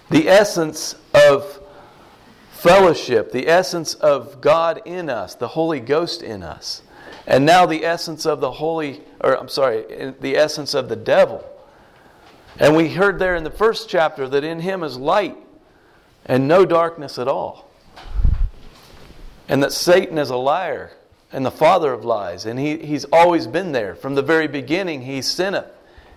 [0.09, 1.61] The essence of
[2.51, 6.81] fellowship, the essence of God in us, the Holy Ghost in us.
[7.27, 11.45] And now the essence of the Holy, or I'm sorry, the essence of the devil
[12.59, 15.37] and we heard there in the first chapter that in him is light
[16.25, 17.69] and no darkness at all.
[19.47, 20.91] And that Satan is a liar
[21.31, 22.45] and the father of lies.
[22.45, 23.95] And he, he's always been there.
[23.95, 25.65] From the very beginning, he sinneth.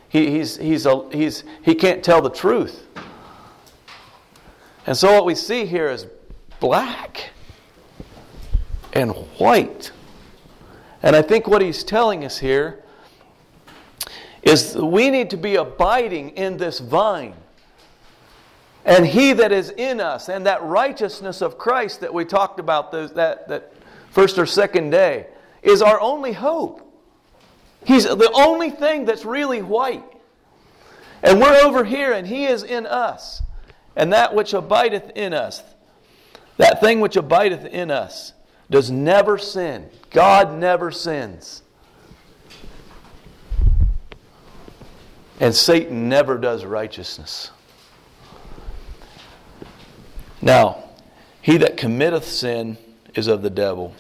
[0.09, 2.86] He, he's, he's a, he's, he can't tell the truth.
[4.87, 6.07] And so what we see here is
[6.61, 7.30] black
[8.93, 9.93] and white.
[11.03, 12.83] And I think what he's telling us here
[14.43, 17.35] is we need to be abiding in this vine.
[18.85, 22.91] And he that is in us, and that righteousness of Christ that we talked about
[22.91, 23.72] those, that, that
[24.11, 25.26] first or second day,
[25.62, 26.80] is our only hope.
[27.85, 30.05] He's the only thing that's really white.
[31.22, 33.43] And we're over here, and he is in us.
[33.97, 35.62] And that which abideth in us,
[36.57, 38.32] that thing which abideth in us,
[38.70, 39.88] does never sin.
[40.11, 41.62] God never sins.
[45.40, 47.51] And Satan never does righteousness.
[50.40, 50.84] Now,
[51.40, 52.78] he that committeth sin
[53.14, 53.95] is of the devil.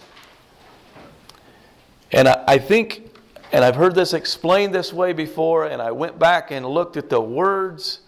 [2.12, 3.10] And I, I think,
[3.52, 7.10] and I've heard this explained this way before, and I went back and looked at
[7.10, 8.01] the words,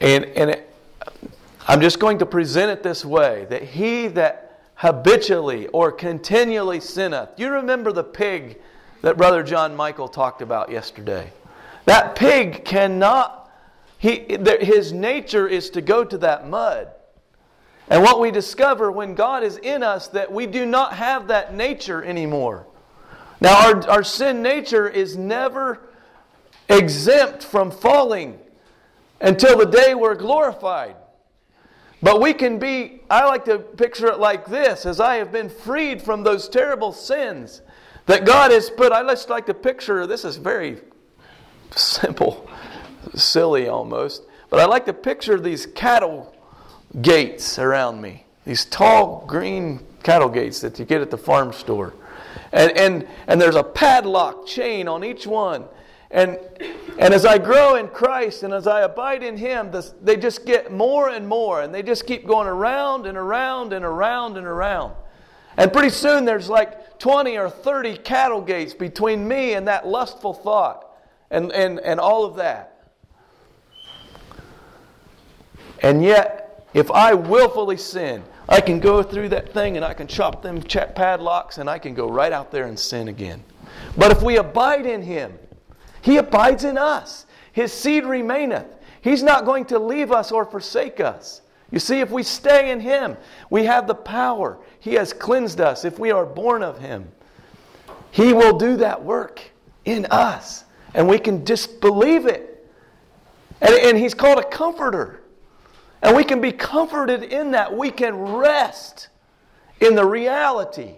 [0.00, 0.74] and, and it,
[1.66, 7.30] I'm just going to present it this way that he that habitually or continually sinneth.
[7.36, 8.58] You remember the pig
[9.02, 11.32] that Brother John Michael talked about yesterday.
[11.84, 13.50] That pig cannot,
[13.98, 14.26] he,
[14.60, 16.88] his nature is to go to that mud.
[17.90, 21.54] And what we discover when God is in us that we do not have that
[21.54, 22.66] nature anymore.
[23.40, 25.80] Now, our, our sin nature is never
[26.68, 28.38] exempt from falling
[29.20, 30.96] until the day we're glorified.
[32.00, 35.48] But we can be, I like to picture it like this as I have been
[35.48, 37.62] freed from those terrible sins
[38.06, 38.92] that God has put.
[38.92, 40.78] I just like to picture this is very
[41.74, 42.48] simple,
[43.14, 46.34] silly almost, but I like to picture these cattle
[47.02, 51.94] gates around me, these tall green cattle gates that you get at the farm store.
[52.52, 55.64] And, and, and there's a padlock chain on each one.
[56.10, 56.38] And,
[56.98, 59.70] and as I grow in Christ and as I abide in Him,
[60.02, 61.62] they just get more and more.
[61.62, 64.94] And they just keep going around and around and around and around.
[65.56, 70.32] And pretty soon there's like 20 or 30 cattle gates between me and that lustful
[70.32, 70.86] thought
[71.30, 72.74] and, and, and all of that.
[75.82, 80.06] And yet, if I willfully sin, I can go through that thing and I can
[80.06, 83.44] chop them padlocks and I can go right out there and sin again.
[83.96, 85.38] But if we abide in Him,
[86.02, 87.26] He abides in us.
[87.52, 88.66] His seed remaineth.
[89.00, 91.42] He's not going to leave us or forsake us.
[91.70, 93.16] You see, if we stay in Him,
[93.50, 94.58] we have the power.
[94.80, 97.10] He has cleansed us if we are born of Him.
[98.10, 99.42] He will do that work
[99.84, 100.64] in us.
[100.94, 102.66] And we can just believe it.
[103.60, 105.22] And, and He's called a comforter.
[106.02, 107.76] And we can be comforted in that.
[107.76, 109.08] We can rest
[109.80, 110.94] in the reality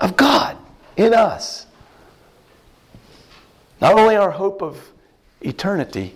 [0.00, 0.56] of God
[0.96, 1.66] in us.
[3.80, 4.90] Not only our hope of
[5.40, 6.14] eternity,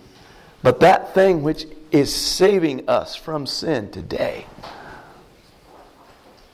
[0.63, 4.45] but that thing which is saving us from sin today.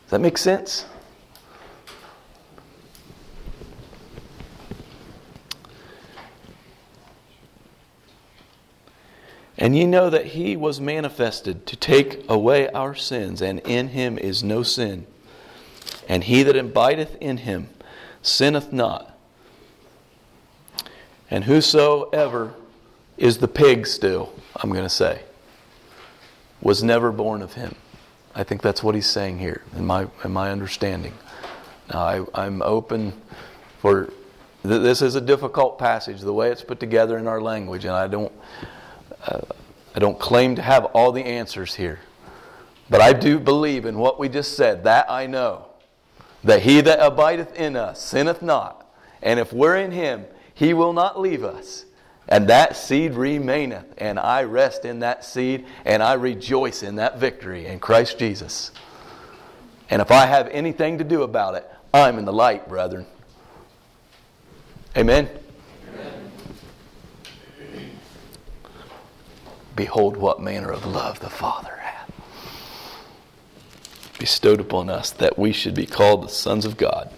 [0.04, 0.86] Does that make sense?
[9.58, 14.18] And ye know that he was manifested to take away our sins, and in him
[14.18, 15.08] is no sin.
[16.08, 17.70] And he that abideth in him
[18.22, 19.17] sinneth not.
[21.30, 22.54] And whosoever
[23.18, 25.22] is the pig still, I'm going to say,
[26.62, 27.76] was never born of him.
[28.34, 31.14] I think that's what he's saying here, in my, in my understanding.
[31.92, 33.14] Now, I, am open
[33.80, 34.12] for.
[34.64, 38.08] This is a difficult passage, the way it's put together in our language, and I
[38.08, 38.32] don't.
[39.26, 39.42] Uh,
[39.98, 42.00] I don't claim to have all the answers here.
[42.88, 44.84] But I do believe in what we just said.
[44.84, 45.66] That I know.
[46.44, 48.86] That he that abideth in us sinneth not.
[49.24, 50.26] And if we're in him,
[50.58, 51.86] he will not leave us.
[52.28, 53.86] And that seed remaineth.
[54.00, 55.68] And I rest in that seed.
[55.86, 58.72] And I rejoice in that victory in Christ Jesus.
[59.92, 63.06] And if I have anything to do about it, I'm in the light, brethren.
[64.98, 65.30] Amen.
[69.76, 72.12] Behold, what manner of love the Father hath
[74.18, 77.14] bestowed upon us that we should be called the sons of God.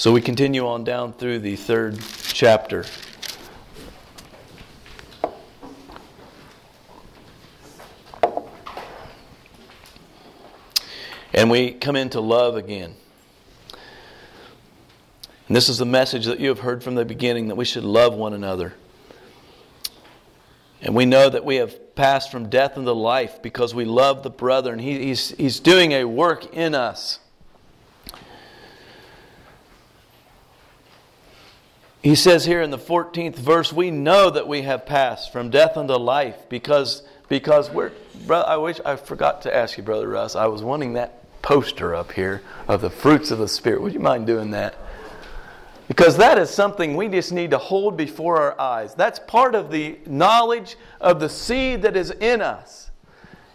[0.00, 2.86] So we continue on down through the third chapter.
[11.34, 12.94] And we come into love again.
[15.48, 17.84] And this is the message that you have heard from the beginning that we should
[17.84, 18.72] love one another.
[20.80, 24.30] And we know that we have passed from death into life because we love the
[24.30, 27.18] brother, and he, he's, he's doing a work in us.
[32.02, 35.76] He says here in the 14th verse, we know that we have passed from death
[35.76, 37.92] unto life because, because we're,
[38.30, 42.12] I wish I forgot to ask you, Brother Russ, I was wanting that poster up
[42.12, 43.82] here of the fruits of the Spirit.
[43.82, 44.76] Would you mind doing that?
[45.88, 48.94] Because that is something we just need to hold before our eyes.
[48.94, 52.89] That's part of the knowledge of the seed that is in us.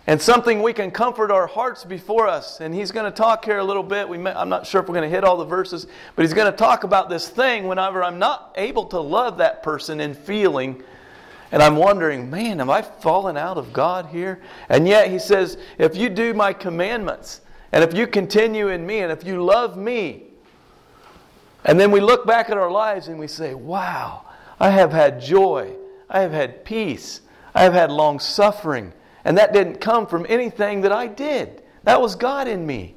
[0.08, 2.62] And something we can comfort our hearts before us.
[2.62, 4.10] And he's going to talk here a little bit.
[4.10, 6.52] May, I'm not sure if we're going to hit all the verses, but he's going
[6.52, 10.84] to talk about this thing whenever I'm not able to love that person in feeling.
[11.52, 14.42] And I'm wondering, man, am I falling out of God here?
[14.70, 17.42] And yet he says, if you do my commandments,
[17.72, 20.24] and if you continue in me, and if you love me,
[21.64, 24.26] and then we look back at our lives and we say, wow,
[24.60, 25.76] I have had joy,
[26.10, 27.22] I have had peace,
[27.56, 28.94] I have had long suffering,
[29.26, 31.64] and that didn't come from anything that I did.
[31.84, 32.96] That was God in me.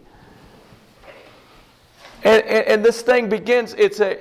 [2.22, 4.20] And, and, and this thing begins, it's a,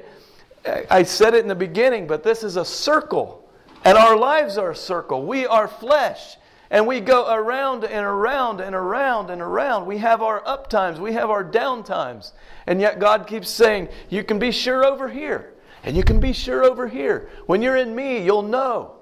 [0.89, 3.49] I said it in the beginning, but this is a circle.
[3.83, 5.25] And our lives are a circle.
[5.25, 6.37] We are flesh.
[6.69, 9.85] And we go around and around and around and around.
[9.85, 12.33] We have our up times, we have our down times.
[12.65, 15.53] And yet God keeps saying, You can be sure over here,
[15.83, 17.29] and you can be sure over here.
[17.45, 18.96] When you're in me, you'll know.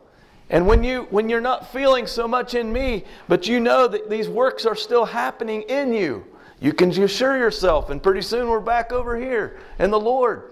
[0.50, 4.10] And when, you, when you're not feeling so much in me, but you know that
[4.10, 6.26] these works are still happening in you,
[6.60, 10.52] you can assure yourself, and pretty soon we're back over here in the Lord.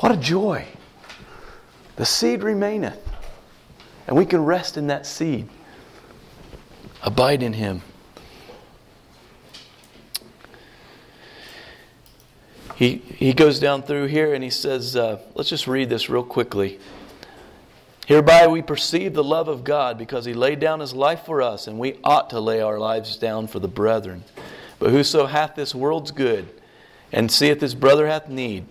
[0.00, 0.66] What a joy.
[1.96, 3.00] The seed remaineth,
[4.06, 5.48] and we can rest in that seed.
[7.02, 7.82] Abide in Him.
[12.74, 16.24] He, he goes down through here and he says, uh, let's just read this real
[16.24, 16.80] quickly.
[18.06, 21.66] Hereby we perceive the love of God because he laid down his life for us,
[21.66, 24.24] and we ought to lay our lives down for the brethren.
[24.78, 26.48] But whoso hath this world's good,
[27.12, 28.66] and seeth his brother hath need,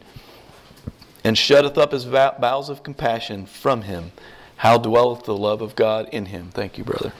[1.23, 4.11] and shutteth up his bowels of compassion from him.
[4.57, 6.49] How dwelleth the love of God in him?
[6.51, 7.13] Thank you, brother.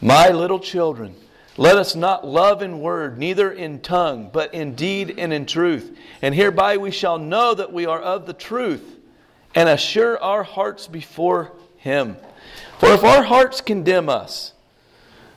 [0.00, 1.14] My little children,
[1.56, 5.96] let us not love in word, neither in tongue, but in deed and in truth.
[6.20, 8.95] And hereby we shall know that we are of the truth,
[9.56, 12.16] and assure our hearts before him.
[12.78, 14.52] For if our hearts condemn us,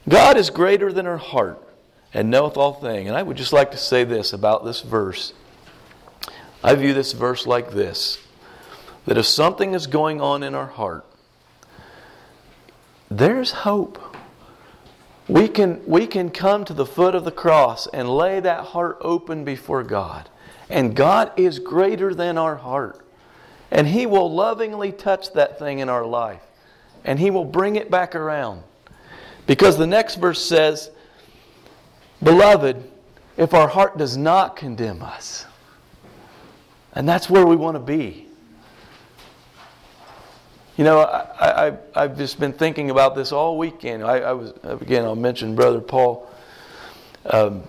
[0.08, 1.64] God is greater than our heart,
[2.14, 3.08] and knoweth all things.
[3.08, 5.34] And I would just like to say this about this verse.
[6.62, 8.20] I view this verse like this
[9.06, 11.06] that if something is going on in our heart,
[13.10, 14.18] there's hope.
[15.28, 18.98] We can, we can come to the foot of the cross and lay that heart
[19.02, 20.30] open before God.
[20.70, 23.04] And God is greater than our heart.
[23.72, 26.42] And He will lovingly touch that thing in our life.
[27.04, 28.64] And He will bring it back around.
[29.46, 30.92] Because the next verse says,
[32.22, 32.84] Beloved,
[33.38, 35.46] if our heart does not condemn us,
[36.94, 38.28] and that's where we want to be.
[40.76, 44.04] You know, I, I, have just been thinking about this all weekend.
[44.04, 45.04] I, I was again.
[45.04, 46.30] I'll mention Brother Paul
[47.26, 47.64] um,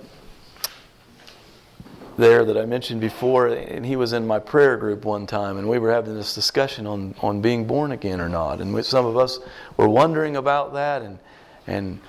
[2.21, 5.69] there that I mentioned before, and he was in my prayer group one time, and
[5.69, 9.17] we were having this discussion on, on being born again or not, and some of
[9.17, 9.41] us
[9.77, 11.19] were wondering about that, and
[11.67, 12.01] and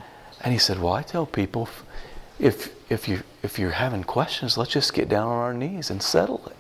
[0.42, 1.70] and he said, "Well, I tell people,
[2.40, 6.04] if if you if you're having questions, let's just get down on our knees and
[6.04, 6.58] settle it."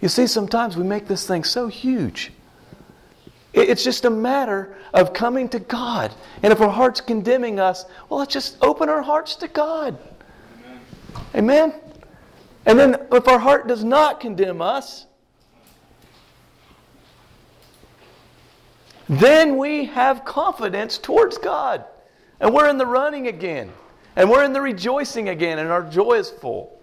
[0.00, 2.32] You see, sometimes we make this thing so huge.
[3.54, 6.12] It's just a matter of coming to God.
[6.42, 9.96] And if our heart's condemning us, well, let's just open our hearts to God.
[11.34, 11.74] Amen?
[12.66, 15.06] And then if our heart does not condemn us,
[19.08, 21.84] then we have confidence towards God.
[22.40, 23.70] And we're in the running again.
[24.16, 26.80] And we're in the rejoicing again, and our joy is full.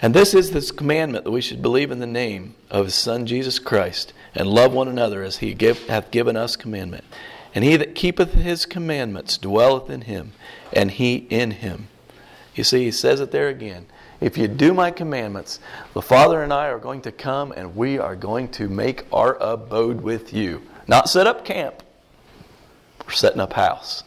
[0.00, 3.26] And this is this commandment that we should believe in the name of his Son
[3.26, 7.04] Jesus Christ, and love one another as he give, hath given us commandment.
[7.54, 10.32] And he that keepeth his commandments dwelleth in him,
[10.72, 11.88] and he in him.
[12.54, 13.86] You see, he says it there again.
[14.20, 15.60] If you do my commandments,
[15.94, 19.36] the Father and I are going to come and we are going to make our
[19.36, 20.62] abode with you.
[20.88, 21.82] Not set up camp,
[23.06, 24.02] we're setting up house.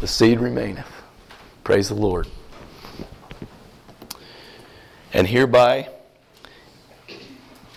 [0.00, 0.90] The seed remaineth.
[1.62, 2.26] Praise the Lord.
[5.12, 5.88] And hereby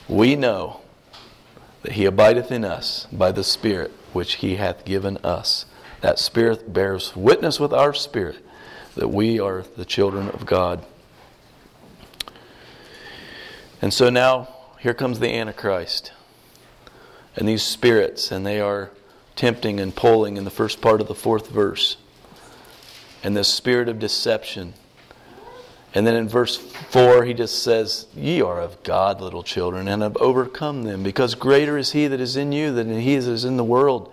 [0.08, 0.82] we know
[1.86, 5.68] that he abideth in us by the Spirit which he hath given us.
[6.02, 8.44] That Spirit bears witness with our spirit
[8.96, 10.84] that we are the children of God.
[13.84, 14.48] And so now
[14.80, 16.12] here comes the Antichrist
[17.36, 18.90] and these spirits, and they are
[19.36, 21.98] tempting and pulling in the first part of the fourth verse
[23.24, 24.74] and the spirit of deception.
[25.96, 30.02] And then in verse 4, he just says, Ye are of God, little children, and
[30.02, 33.46] have overcome them, because greater is he that is in you than he that is
[33.46, 34.12] in the world.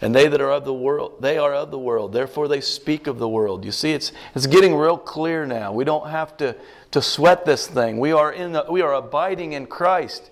[0.00, 2.12] And they that are of the world, they are of the world.
[2.12, 3.64] Therefore they speak of the world.
[3.64, 5.72] You see, it's, it's getting real clear now.
[5.72, 6.54] We don't have to,
[6.92, 7.98] to sweat this thing.
[7.98, 10.30] We are, in the, we are abiding in Christ.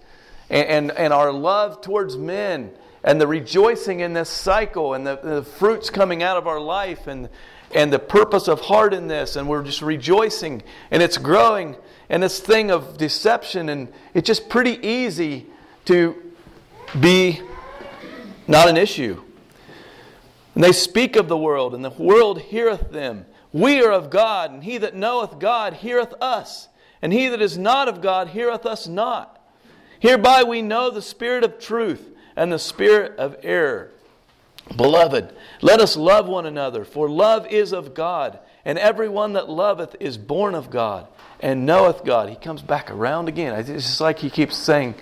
[0.51, 2.71] And, and, and our love towards men
[3.03, 7.09] and the rejoicing in this cycle and the, the fruits coming out of our life
[7.09, 7.29] and
[7.75, 11.77] and the purpose of heart in this, and we're just rejoicing, and it's growing,
[12.09, 15.47] and this thing of deception, and it's just pretty easy
[15.87, 16.15] to
[17.01, 17.41] be
[18.47, 19.23] not an issue.
[20.55, 23.27] And they speak of the world, and the world heareth them.
[23.53, 26.69] We are of God, and he that knoweth God heareth us,
[27.01, 29.41] and he that is not of God heareth us not.
[29.99, 33.91] Hereby we know the spirit of truth and the spirit of error.
[34.77, 39.49] Beloved, let us love one another, for love is of God, and every one that
[39.49, 41.09] loveth is born of God
[41.41, 42.29] and knoweth God.
[42.29, 43.59] He comes back around again.
[43.59, 44.95] It's just like he keeps saying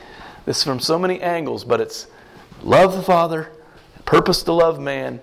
[0.46, 2.06] this from so many angles, but it's
[2.62, 3.52] love the Father,
[4.06, 5.20] purpose to love man.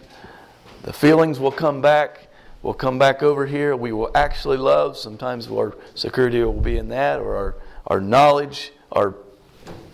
[0.83, 2.27] The feelings will come back.
[2.61, 3.75] We'll come back over here.
[3.75, 4.97] We will actually love.
[4.97, 7.55] Sometimes our security will be in that, or our,
[7.87, 9.15] our knowledge, our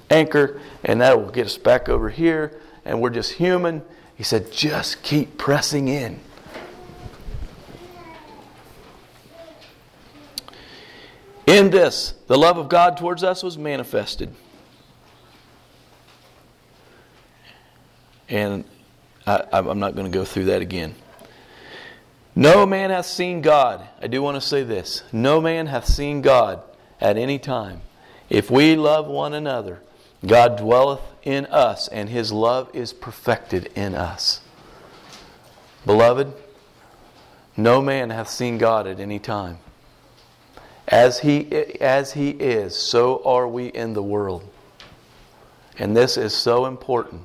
[0.10, 2.60] anchor, and that will get us back over here.
[2.86, 3.84] And we're just human.
[4.16, 6.20] He said, just keep pressing in.
[11.46, 14.34] In this, the love of God towards us was manifested.
[18.30, 18.64] And
[19.28, 20.96] I, am not going to go through that again.
[22.36, 23.88] No man hath seen God.
[24.02, 25.04] I do want to say this.
[25.12, 26.64] No man hath seen God
[27.00, 27.82] at any time.
[28.30, 29.82] If we love one another,
[30.26, 34.42] God dwelleth in us, and his love is perfected in us.
[35.86, 36.34] Beloved,
[37.58, 39.58] no man hath seen God at any time.
[40.88, 44.44] As he, as he is, so are we in the world.
[45.78, 47.24] And this is so important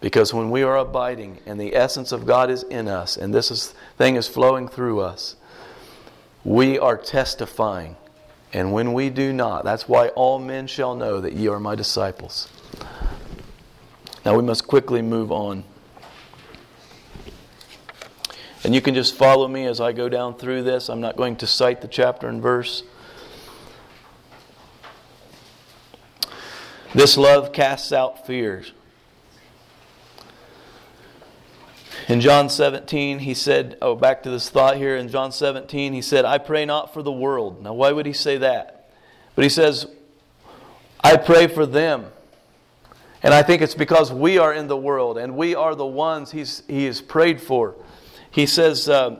[0.00, 3.50] because when we are abiding and the essence of God is in us and this
[3.50, 5.36] is, thing is flowing through us,
[6.44, 7.96] we are testifying.
[8.52, 11.74] And when we do not, that's why all men shall know that ye are my
[11.74, 12.48] disciples.
[14.24, 15.64] Now we must quickly move on.
[18.64, 20.88] And you can just follow me as I go down through this.
[20.88, 22.82] I'm not going to cite the chapter and verse.
[26.94, 28.72] This love casts out fears.
[32.08, 34.96] In John 17, he said, oh, back to this thought here.
[34.96, 37.62] In John 17, he said, I pray not for the world.
[37.62, 38.90] Now, why would he say that?
[39.34, 39.86] But he says,
[41.04, 42.06] I pray for them.
[43.22, 46.30] And I think it's because we are in the world and we are the ones
[46.30, 47.74] he's, he has prayed for.
[48.30, 49.18] He says, uh,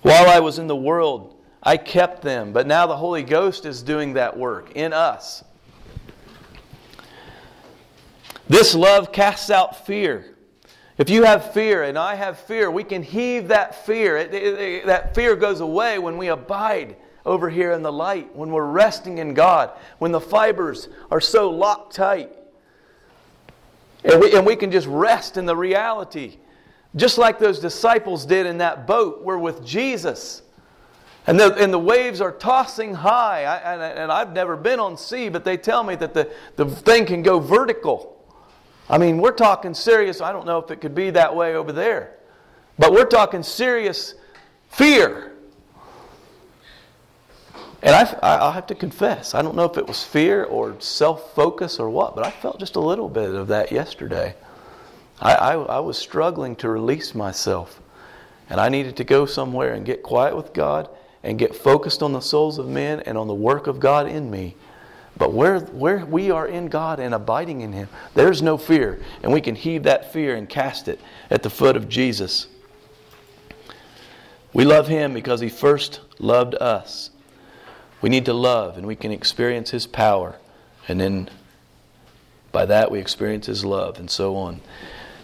[0.00, 3.82] While I was in the world, I kept them, but now the Holy Ghost is
[3.82, 5.44] doing that work in us.
[8.48, 10.36] This love casts out fear.
[11.00, 14.18] If you have fear and I have fear, we can heave that fear.
[14.18, 16.94] It, it, it, that fear goes away when we abide
[17.24, 21.48] over here in the light, when we're resting in God, when the fibers are so
[21.48, 22.30] locked tight.
[24.04, 26.36] And we, and we can just rest in the reality.
[26.94, 30.42] Just like those disciples did in that boat, we're with Jesus.
[31.26, 33.44] And the, and the waves are tossing high.
[33.44, 36.66] I, and, and I've never been on sea, but they tell me that the, the
[36.66, 38.19] thing can go vertical.
[38.90, 40.20] I mean, we're talking serious.
[40.20, 42.16] I don't know if it could be that way over there,
[42.78, 44.14] but we're talking serious
[44.68, 45.32] fear.
[47.82, 51.34] And I, I have to confess, I don't know if it was fear or self
[51.34, 54.34] focus or what, but I felt just a little bit of that yesterday.
[55.20, 57.80] I, I, I was struggling to release myself.
[58.50, 60.88] And I needed to go somewhere and get quiet with God
[61.22, 64.28] and get focused on the souls of men and on the work of God in
[64.30, 64.56] me.
[65.20, 68.98] But where, where we are in God and abiding in Him, there's no fear.
[69.22, 70.98] And we can heave that fear and cast it
[71.28, 72.46] at the foot of Jesus.
[74.54, 77.10] We love Him because He first loved us.
[78.00, 80.36] We need to love, and we can experience His power.
[80.88, 81.28] And then
[82.50, 84.62] by that we experience His love, and so on.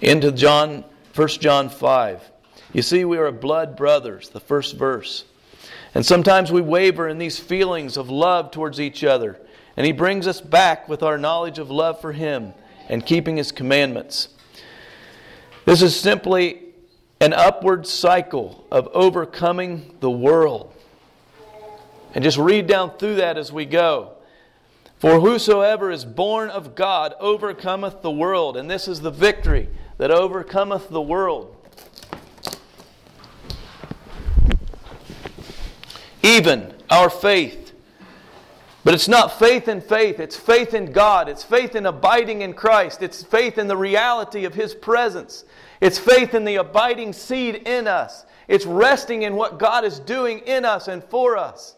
[0.03, 0.84] Into John,
[1.14, 2.30] 1 John 5.
[2.74, 5.24] You see, we are blood brothers, the first verse.
[5.94, 9.38] And sometimes we waver in these feelings of love towards each other.
[9.76, 12.54] And He brings us back with our knowledge of love for Him
[12.88, 14.28] and keeping His commandments.
[15.64, 16.62] This is simply
[17.20, 20.72] an upward cycle of overcoming the world.
[22.14, 24.12] And just read down through that as we go.
[24.98, 28.56] For whosoever is born of God overcometh the world.
[28.56, 29.68] And this is the victory
[29.98, 31.54] that overcometh the world.
[36.22, 37.65] Even our faith.
[38.87, 41.28] But it's not faith in faith, it's faith in God.
[41.28, 43.03] It's faith in abiding in Christ.
[43.03, 45.45] It's faith in the reality of His presence.
[45.80, 48.24] It's faith in the abiding seed in us.
[48.47, 51.74] It's resting in what God is doing in us and for us.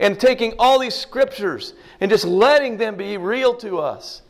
[0.00, 4.22] And taking all these scriptures and just letting them be real to us.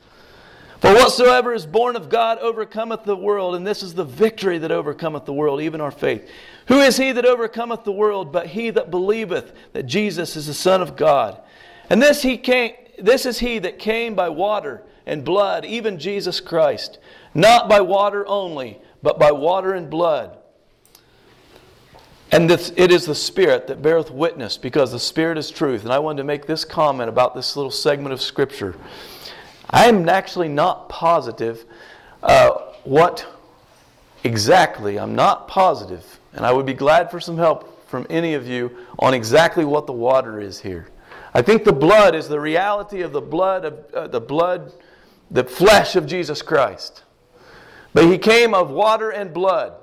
[0.83, 4.71] For whatsoever is born of God overcometh the world, and this is the victory that
[4.71, 6.29] overcometh the world, even our faith.
[6.67, 10.53] Who is he that overcometh the world but he that believeth that Jesus is the
[10.53, 11.41] Son of God?
[11.91, 16.41] And this he came this is he that came by water and blood, even Jesus
[16.41, 16.99] Christ,
[17.33, 20.37] not by water only, but by water and blood.
[22.31, 25.85] And this, it is the Spirit that beareth witness, because the Spirit is truth.
[25.85, 28.75] And I wanted to make this comment about this little segment of Scripture.
[29.71, 31.65] I am actually not positive
[32.23, 32.51] uh,
[32.85, 33.27] what
[34.25, 38.47] exactly, I'm not positive, and I would be glad for some help from any of
[38.47, 40.89] you on exactly what the water is here.
[41.39, 44.73] I think the blood is the reality of the blood of uh, the blood,
[45.31, 47.05] the flesh of Jesus Christ.
[47.95, 49.75] But he came of water and blood.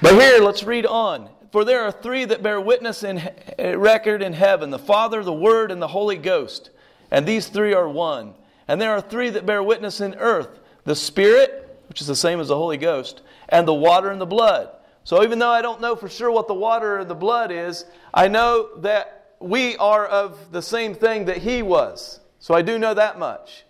[0.00, 1.28] But here, let's read on.
[1.52, 3.20] For there are three that bear witness in
[3.58, 6.70] record in heaven the Father, the Word, and the Holy Ghost.
[7.10, 8.32] And these three are one.
[8.66, 12.40] And there are three that bear witness in earth the Spirit, which is the same
[12.40, 13.20] as the Holy Ghost,
[13.50, 14.70] and the water and the blood.
[15.04, 17.84] So even though I don't know for sure what the water and the blood is,
[18.14, 22.20] I know that we are of the same thing that He was.
[22.38, 23.64] So I do know that much.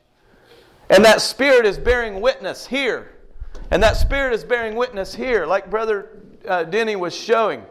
[0.91, 3.13] And that Spirit is bearing witness here.
[3.71, 7.65] And that Spirit is bearing witness here, like Brother uh, Denny was showing.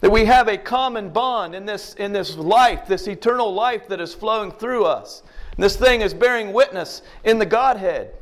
[0.00, 4.00] That we have a common bond in this, in this life, this eternal life that
[4.00, 5.22] is flowing through us.
[5.56, 8.12] And this thing is bearing witness in the Godhead.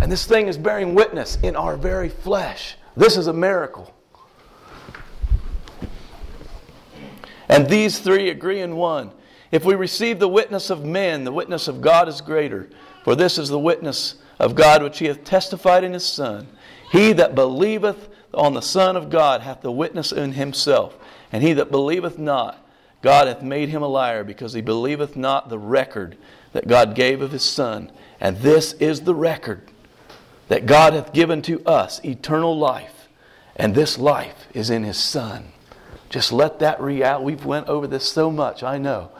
[0.00, 2.76] And this thing is bearing witness in our very flesh.
[2.96, 3.94] This is a miracle.
[7.50, 9.10] And these three agree in one.
[9.50, 12.70] If we receive the witness of men, the witness of God is greater.
[13.02, 16.46] For this is the witness of God which he hath testified in his Son.
[16.92, 20.96] He that believeth on the Son of God hath the witness in himself.
[21.32, 22.64] And he that believeth not,
[23.02, 26.16] God hath made him a liar, because he believeth not the record
[26.52, 27.90] that God gave of his Son.
[28.20, 29.62] And this is the record
[30.46, 33.08] that God hath given to us eternal life,
[33.56, 35.52] and this life is in his Son.
[36.10, 39.10] Just let that reality, we've went over this so much, I know,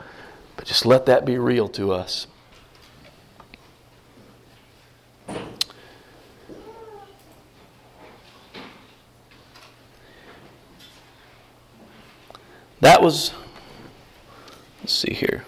[0.57, 2.27] but just let that be real to us.
[12.81, 13.31] That was,
[14.81, 15.45] let's see here.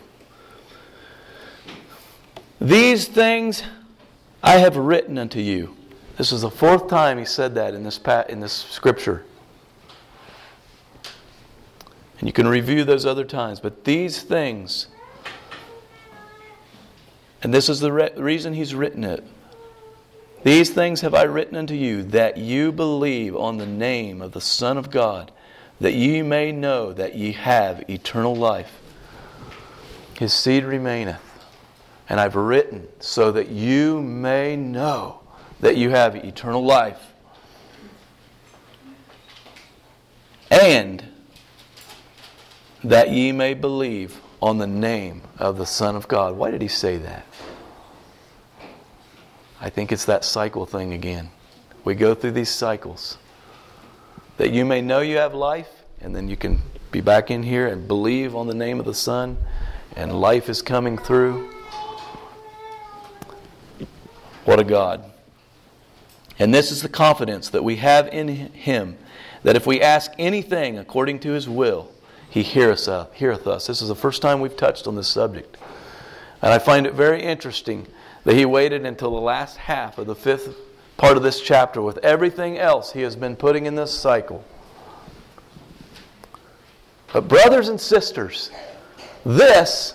[2.62, 3.64] These things
[4.42, 5.76] I have written unto you.
[6.18, 9.26] This is the fourth time he said that in this, in this scripture.
[12.24, 13.60] And you can review those other times.
[13.60, 14.88] But these things,
[17.42, 19.26] and this is the re- reason he's written it.
[20.46, 24.40] These things have I written unto you, that you believe on the name of the
[24.40, 25.34] Son of God
[25.82, 28.72] that ye may know that ye have eternal life.
[30.18, 31.20] His seed remaineth.
[32.08, 35.20] And I've written so that you may know
[35.60, 37.06] that you have eternal life.
[40.50, 41.04] And
[42.84, 46.36] that ye may believe on the name of the Son of God.
[46.36, 47.26] Why did he say that?
[49.62, 51.30] I think it's that cycle thing again.
[51.86, 53.18] We go through these cycles
[54.38, 55.70] that you may know you have life,
[56.02, 56.62] and then you can
[56.92, 59.38] be back in here and believe on the name of the Son,
[59.96, 61.50] and life is coming through.
[64.44, 65.10] What a God.
[66.40, 68.98] And this is the confidence that we have in Him
[69.44, 71.92] that if we ask anything according to His will,
[72.34, 73.10] He heareth us.
[73.14, 73.68] Heareth us.
[73.68, 75.56] This is the first time we've touched on this subject.
[76.42, 77.86] And I find it very interesting
[78.24, 80.58] that He waited until the last half of the fifth
[80.98, 84.44] part of this chapter with everything else he has been putting in this cycle.
[87.14, 88.50] But, brothers and sisters,
[89.24, 89.94] this,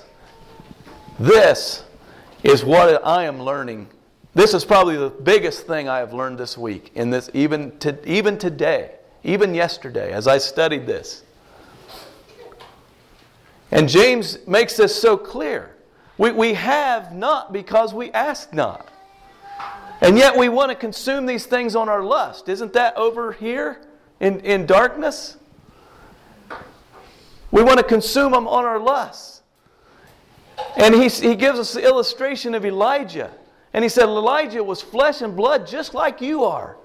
[1.18, 1.82] this
[2.44, 3.88] is what I am learning.
[4.36, 7.98] This is probably the biggest thing I have learned this week, in this, even, to,
[8.08, 8.92] even today,
[9.24, 11.24] even yesterday, as I studied this.
[13.70, 15.76] And James makes this so clear.
[16.16, 18.88] We, we have not because we ask not.
[20.00, 22.48] And yet we want to consume these things on our lust.
[22.48, 23.80] Isn't that over here
[24.20, 25.36] in, in darkness?
[27.50, 29.42] We want to consume them on our lust.
[30.76, 33.30] And he, he gives us the illustration of Elijah.
[33.72, 36.76] And he said, Elijah was flesh and blood just like you are.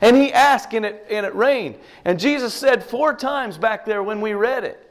[0.00, 1.76] And he asked, and it, and it rained.
[2.04, 4.87] And Jesus said four times back there when we read it.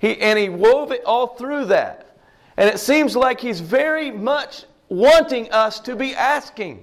[0.00, 2.16] He, and he wove it all through that.
[2.56, 6.82] And it seems like he's very much wanting us to be asking.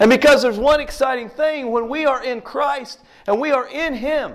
[0.00, 3.94] And because there's one exciting thing when we are in Christ and we are in
[3.94, 4.34] Him,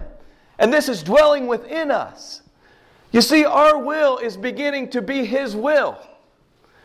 [0.58, 2.42] and this is dwelling within us.
[3.12, 5.98] You see, our will is beginning to be His will.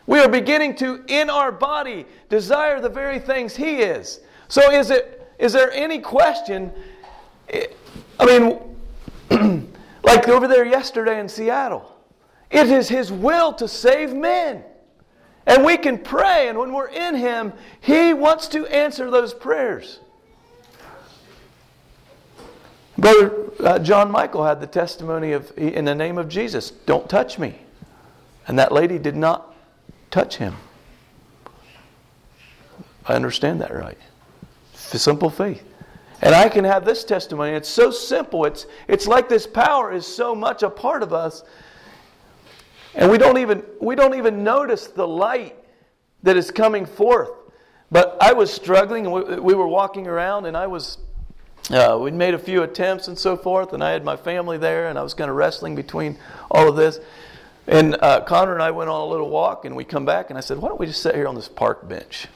[0.07, 4.19] We are beginning to, in our body, desire the very things He is.
[4.47, 6.71] So, is, it, is there any question?
[8.19, 8.59] I mean,
[10.05, 11.95] like over there yesterday in Seattle,
[12.49, 14.63] it is His will to save men.
[15.47, 19.99] And we can pray, and when we're in Him, He wants to answer those prayers.
[22.97, 27.37] Brother uh, John Michael had the testimony of, in the name of Jesus, don't touch
[27.37, 27.59] me.
[28.47, 29.53] And that lady did not
[30.11, 30.55] touch him.
[33.07, 33.97] I understand that right.
[34.73, 35.63] Simple faith.
[36.21, 37.51] And I can have this testimony.
[37.51, 38.45] It's so simple.
[38.45, 41.43] It's, it's like this power is so much a part of us.
[42.95, 45.57] And we don't even we don't even notice the light
[46.23, 47.29] that is coming forth.
[47.91, 50.97] But I was struggling, we, we were walking around, and I was
[51.69, 54.87] uh, we'd made a few attempts and so forth, and I had my family there,
[54.87, 56.17] and I was kind of wrestling between
[56.51, 56.99] all of this.
[57.67, 60.37] And uh, Connor and I went on a little walk, and we come back, and
[60.37, 62.27] I said, "Why don't we just sit here on this park bench?"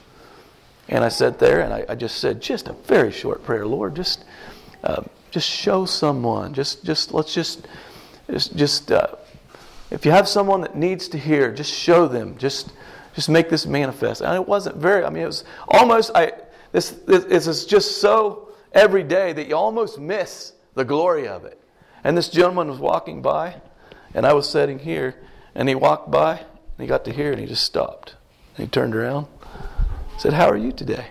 [0.89, 3.95] And I sat there, and I, I just said, "Just a very short prayer, Lord.
[3.95, 4.25] Just,
[4.83, 6.53] uh, just show someone.
[6.53, 7.67] Just, just let's just,
[8.29, 8.91] just, just.
[8.91, 9.07] Uh,
[9.91, 12.37] if you have someone that needs to hear, just show them.
[12.37, 12.73] Just,
[13.13, 15.05] just make this manifest." And it wasn't very.
[15.05, 16.11] I mean, it was almost.
[16.15, 16.33] I
[16.71, 21.59] this this, is just so every day that you almost miss the glory of it.
[22.03, 23.55] And this gentleman was walking by,
[24.13, 25.15] and I was sitting here,
[25.53, 26.47] and he walked by, and
[26.79, 28.15] he got to here, and he just stopped.
[28.55, 29.27] He turned around,
[30.19, 31.05] said, How are you today?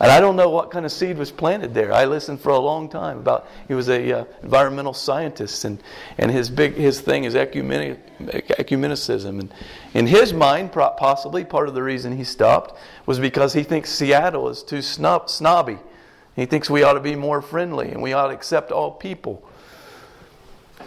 [0.00, 1.92] And I don't know what kind of seed was planted there.
[1.92, 5.82] I listened for a long time about he was a uh, environmental scientist and,
[6.18, 9.52] and his big his thing is ecumenic, ecumenicism and
[9.94, 14.48] in his mind possibly part of the reason he stopped was because he thinks Seattle
[14.48, 15.78] is too snob, snobby.
[16.36, 19.47] He thinks we ought to be more friendly and we ought to accept all people.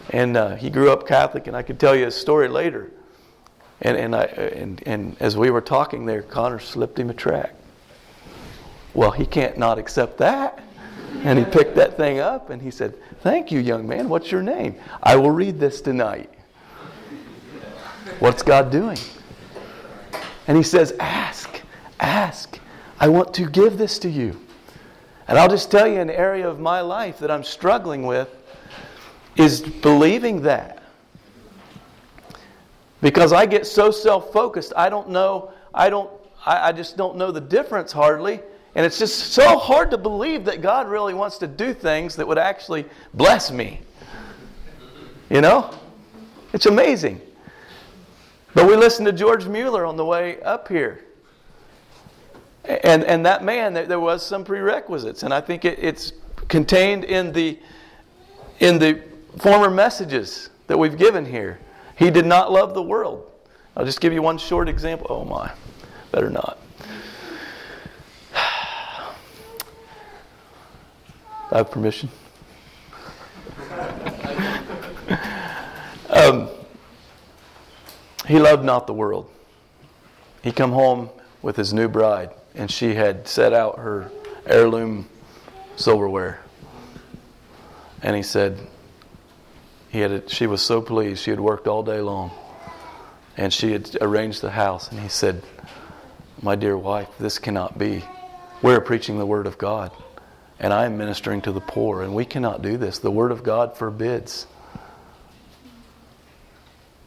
[0.10, 2.92] And uh, he grew up Catholic, and I could tell you a story later.
[3.82, 7.54] And, and, I, and, and as we were talking there, Connor slipped him a track.
[8.94, 10.62] Well, he can't not accept that.
[11.24, 14.10] And he picked that thing up and he said, Thank you, young man.
[14.10, 14.76] What's your name?
[15.04, 16.30] I will read this tonight.
[18.20, 18.98] What's God doing?
[20.48, 21.62] And he says, Ask,
[22.00, 22.60] ask.
[23.00, 24.40] I want to give this to you.
[25.28, 28.30] And I'll just tell you an area of my life that I'm struggling with
[29.36, 30.84] is believing that.
[33.02, 36.10] Because I get so self focused, I don't know, I don't,
[36.46, 38.42] I, I just don't know the difference hardly
[38.76, 42.28] and it's just so hard to believe that God really wants to do things that
[42.28, 43.82] would actually bless me.
[45.30, 45.74] You know?
[46.54, 47.22] It's amazing.
[48.54, 51.04] But we listened to George Mueller on the way up here.
[52.64, 55.24] And, and that man, there was some prerequisites.
[55.24, 56.14] And I think it, it's
[56.48, 57.60] contained in the,
[58.60, 59.02] in the
[59.38, 61.60] former messages that we've given here.
[61.96, 63.30] He did not love the world.
[63.76, 65.08] I'll just give you one short example.
[65.10, 65.52] Oh, my.
[66.12, 66.58] Better not.
[71.54, 72.10] I have permission.
[76.10, 76.50] um,
[78.26, 79.30] he loved not the world.
[80.42, 81.10] He come home
[81.42, 84.12] with his new bride, and she had set out her
[84.46, 85.08] heirloom
[85.76, 86.42] silverware.
[88.02, 88.60] And he said,
[89.92, 91.24] he had she was so pleased.
[91.24, 92.32] She had worked all day long,
[93.38, 94.90] and she had arranged the house.
[94.90, 95.44] And he said,
[96.42, 98.04] "My dear wife, this cannot be.
[98.62, 99.92] We're preaching the word of God."
[100.62, 102.04] and I am ministering to the poor.
[102.04, 103.00] And we cannot do this.
[103.00, 104.46] The Word of God forbids.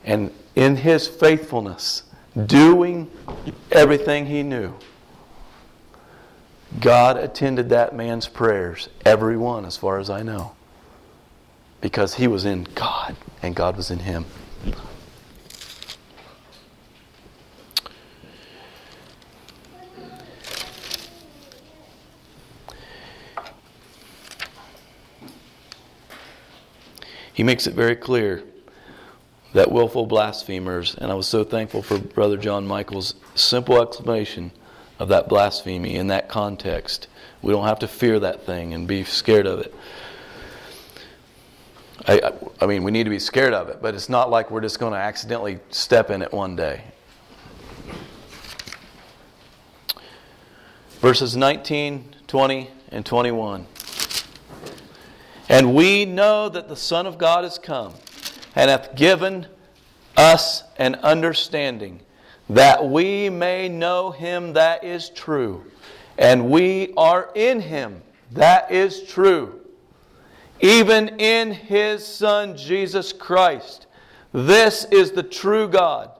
[0.04, 2.02] And in his faithfulness,
[2.46, 3.10] doing
[3.70, 4.74] everything he knew,
[6.80, 10.56] God attended that man's prayers, every one, as far as I know,
[11.84, 14.24] because he was in God and God was in him.
[27.34, 28.42] he makes it very clear
[29.52, 34.52] that willful blasphemers, and I was so thankful for Brother John Michael's simple explanation
[34.98, 37.08] of that blasphemy in that context.
[37.42, 39.74] We don't have to fear that thing and be scared of it.
[42.06, 44.60] I, I mean, we need to be scared of it, but it's not like we're
[44.60, 46.82] just going to accidentally step in it one day.
[51.00, 53.66] Verses 19, 20, and 21.
[55.48, 57.94] And we know that the Son of God is come
[58.54, 59.46] and hath given
[60.16, 62.00] us an understanding
[62.48, 65.64] that we may know him that is true.
[66.18, 68.02] And we are in him
[68.32, 69.60] that is true,
[70.60, 73.86] even in his Son Jesus Christ.
[74.32, 76.10] This is the true God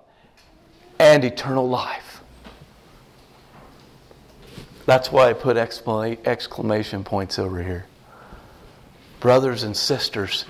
[0.98, 2.20] and eternal life.
[4.86, 7.86] That's why I put exclamation points over here
[9.24, 10.44] brothers and sisters,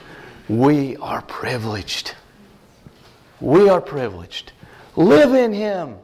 [0.49, 2.16] We are privileged.
[3.41, 4.51] We are privileged.
[4.97, 5.95] Live in Him.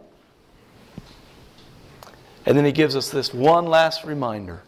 [2.47, 4.62] And then He gives us this one last reminder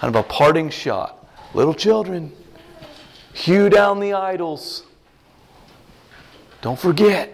[0.00, 1.25] kind of a parting shot.
[1.54, 2.32] Little children,
[3.32, 4.84] hew down the idols.
[6.60, 7.32] Don't forget,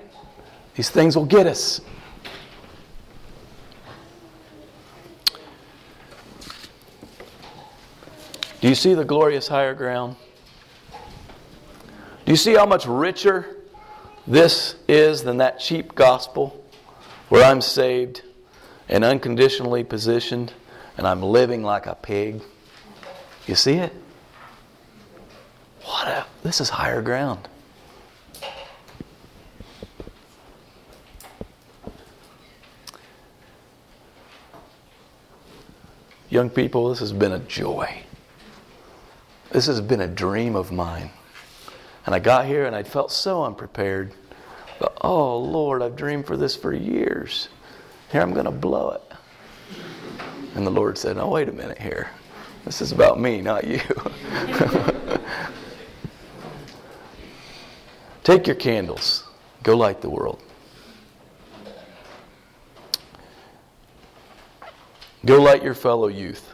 [0.74, 1.80] these things will get us.
[8.60, 10.14] Do you see the glorious higher ground?
[12.24, 13.56] Do you see how much richer
[14.24, 16.64] this is than that cheap gospel
[17.28, 18.22] where I'm saved
[18.88, 20.52] and unconditionally positioned
[20.96, 22.40] and I'm living like a pig?
[23.48, 23.92] You see it?
[25.92, 27.48] What a, this is higher ground.
[36.30, 38.04] Young people, this has been a joy.
[39.50, 41.10] This has been a dream of mine.
[42.06, 44.14] And I got here and I felt so unprepared.
[44.80, 47.50] But oh, Lord, I've dreamed for this for years.
[48.10, 49.02] Here I'm going to blow it.
[50.54, 52.08] And the Lord said, Oh, wait a minute here.
[52.64, 53.80] This is about me, not you.
[58.24, 59.24] Take your candles,
[59.62, 60.40] go light the world.
[65.24, 66.52] Go light your fellow youth.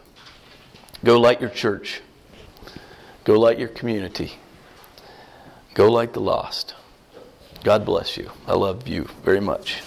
[1.02, 2.02] Go light your church.
[3.24, 4.32] Go light your community.
[5.74, 6.74] Go light the lost.
[7.64, 8.30] God bless you.
[8.46, 9.82] I love you very much.